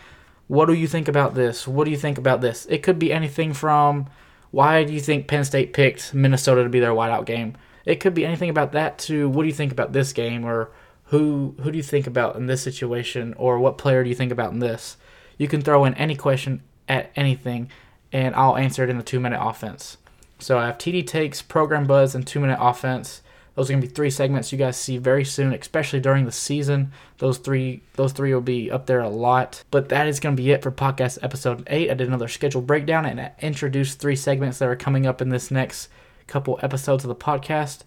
What 0.48 0.66
do 0.66 0.74
you 0.74 0.86
think 0.86 1.08
about 1.08 1.34
this? 1.34 1.68
What 1.68 1.84
do 1.84 1.90
you 1.90 1.96
think 1.96 2.18
about 2.18 2.40
this? 2.40 2.66
It 2.66 2.82
could 2.82 2.98
be 2.98 3.12
anything 3.12 3.52
from 3.52 4.06
why 4.50 4.84
do 4.84 4.92
you 4.92 5.00
think 5.00 5.28
Penn 5.28 5.44
State 5.44 5.72
picked 5.72 6.14
Minnesota 6.14 6.62
to 6.62 6.68
be 6.68 6.80
their 6.80 6.92
whiteout 6.92 7.26
game? 7.26 7.56
It 7.88 8.00
could 8.00 8.12
be 8.12 8.26
anything 8.26 8.50
about 8.50 8.72
that 8.72 8.98
to 8.98 9.30
what 9.30 9.44
do 9.44 9.48
you 9.48 9.54
think 9.54 9.72
about 9.72 9.94
this 9.94 10.12
game 10.12 10.44
or 10.44 10.70
who 11.04 11.54
who 11.62 11.70
do 11.70 11.78
you 11.78 11.82
think 11.82 12.06
about 12.06 12.36
in 12.36 12.44
this 12.44 12.60
situation 12.60 13.32
or 13.38 13.58
what 13.58 13.78
player 13.78 14.04
do 14.04 14.10
you 14.10 14.14
think 14.14 14.30
about 14.30 14.52
in 14.52 14.58
this? 14.58 14.98
You 15.38 15.48
can 15.48 15.62
throw 15.62 15.86
in 15.86 15.94
any 15.94 16.14
question 16.14 16.62
at 16.86 17.10
anything 17.16 17.70
and 18.12 18.34
I'll 18.34 18.58
answer 18.58 18.84
it 18.84 18.90
in 18.90 18.98
the 18.98 19.02
2 19.02 19.18
minute 19.18 19.40
offense. 19.42 19.96
So 20.38 20.58
I 20.58 20.66
have 20.66 20.76
TD 20.76 21.06
takes, 21.06 21.40
program 21.40 21.86
buzz, 21.86 22.14
and 22.14 22.26
two 22.26 22.40
minute 22.40 22.58
offense. 22.60 23.22
Those 23.54 23.70
are 23.70 23.72
gonna 23.72 23.86
be 23.86 23.88
three 23.88 24.10
segments 24.10 24.52
you 24.52 24.58
guys 24.58 24.76
see 24.76 24.98
very 24.98 25.24
soon, 25.24 25.54
especially 25.54 25.98
during 25.98 26.26
the 26.26 26.30
season. 26.32 26.92
Those 27.16 27.38
three, 27.38 27.82
those 27.94 28.12
three 28.12 28.34
will 28.34 28.42
be 28.42 28.70
up 28.70 28.84
there 28.84 29.00
a 29.00 29.08
lot. 29.08 29.64
But 29.70 29.88
that 29.88 30.06
is 30.06 30.20
gonna 30.20 30.36
be 30.36 30.50
it 30.52 30.62
for 30.62 30.70
podcast 30.70 31.18
episode 31.22 31.64
eight. 31.68 31.90
I 31.90 31.94
did 31.94 32.06
another 32.06 32.28
schedule 32.28 32.60
breakdown 32.60 33.06
and 33.06 33.18
I 33.18 33.32
introduced 33.40 33.98
three 33.98 34.14
segments 34.14 34.58
that 34.58 34.68
are 34.68 34.76
coming 34.76 35.06
up 35.06 35.22
in 35.22 35.30
this 35.30 35.50
next 35.50 35.88
couple 36.28 36.58
episodes 36.62 37.02
of 37.04 37.08
the 37.08 37.16
podcast. 37.16 37.80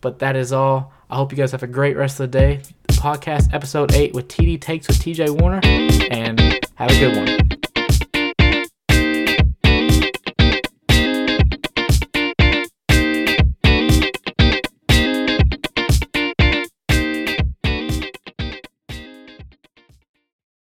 But 0.00 0.20
that 0.20 0.36
is 0.36 0.52
all. 0.52 0.92
I 1.10 1.16
hope 1.16 1.32
you 1.32 1.36
guys 1.36 1.52
have 1.52 1.62
a 1.62 1.66
great 1.66 1.96
rest 1.96 2.20
of 2.20 2.30
the 2.30 2.38
day. 2.38 2.60
Podcast 2.88 3.52
episode 3.52 3.92
eight 3.92 4.14
with 4.14 4.28
TD 4.28 4.60
takes 4.60 4.88
with 4.88 4.98
TJ 4.98 5.40
Warner, 5.40 5.60
and 5.62 6.40
have 6.76 6.90
a 6.90 6.98
good 6.98 7.16
one. 7.16 7.60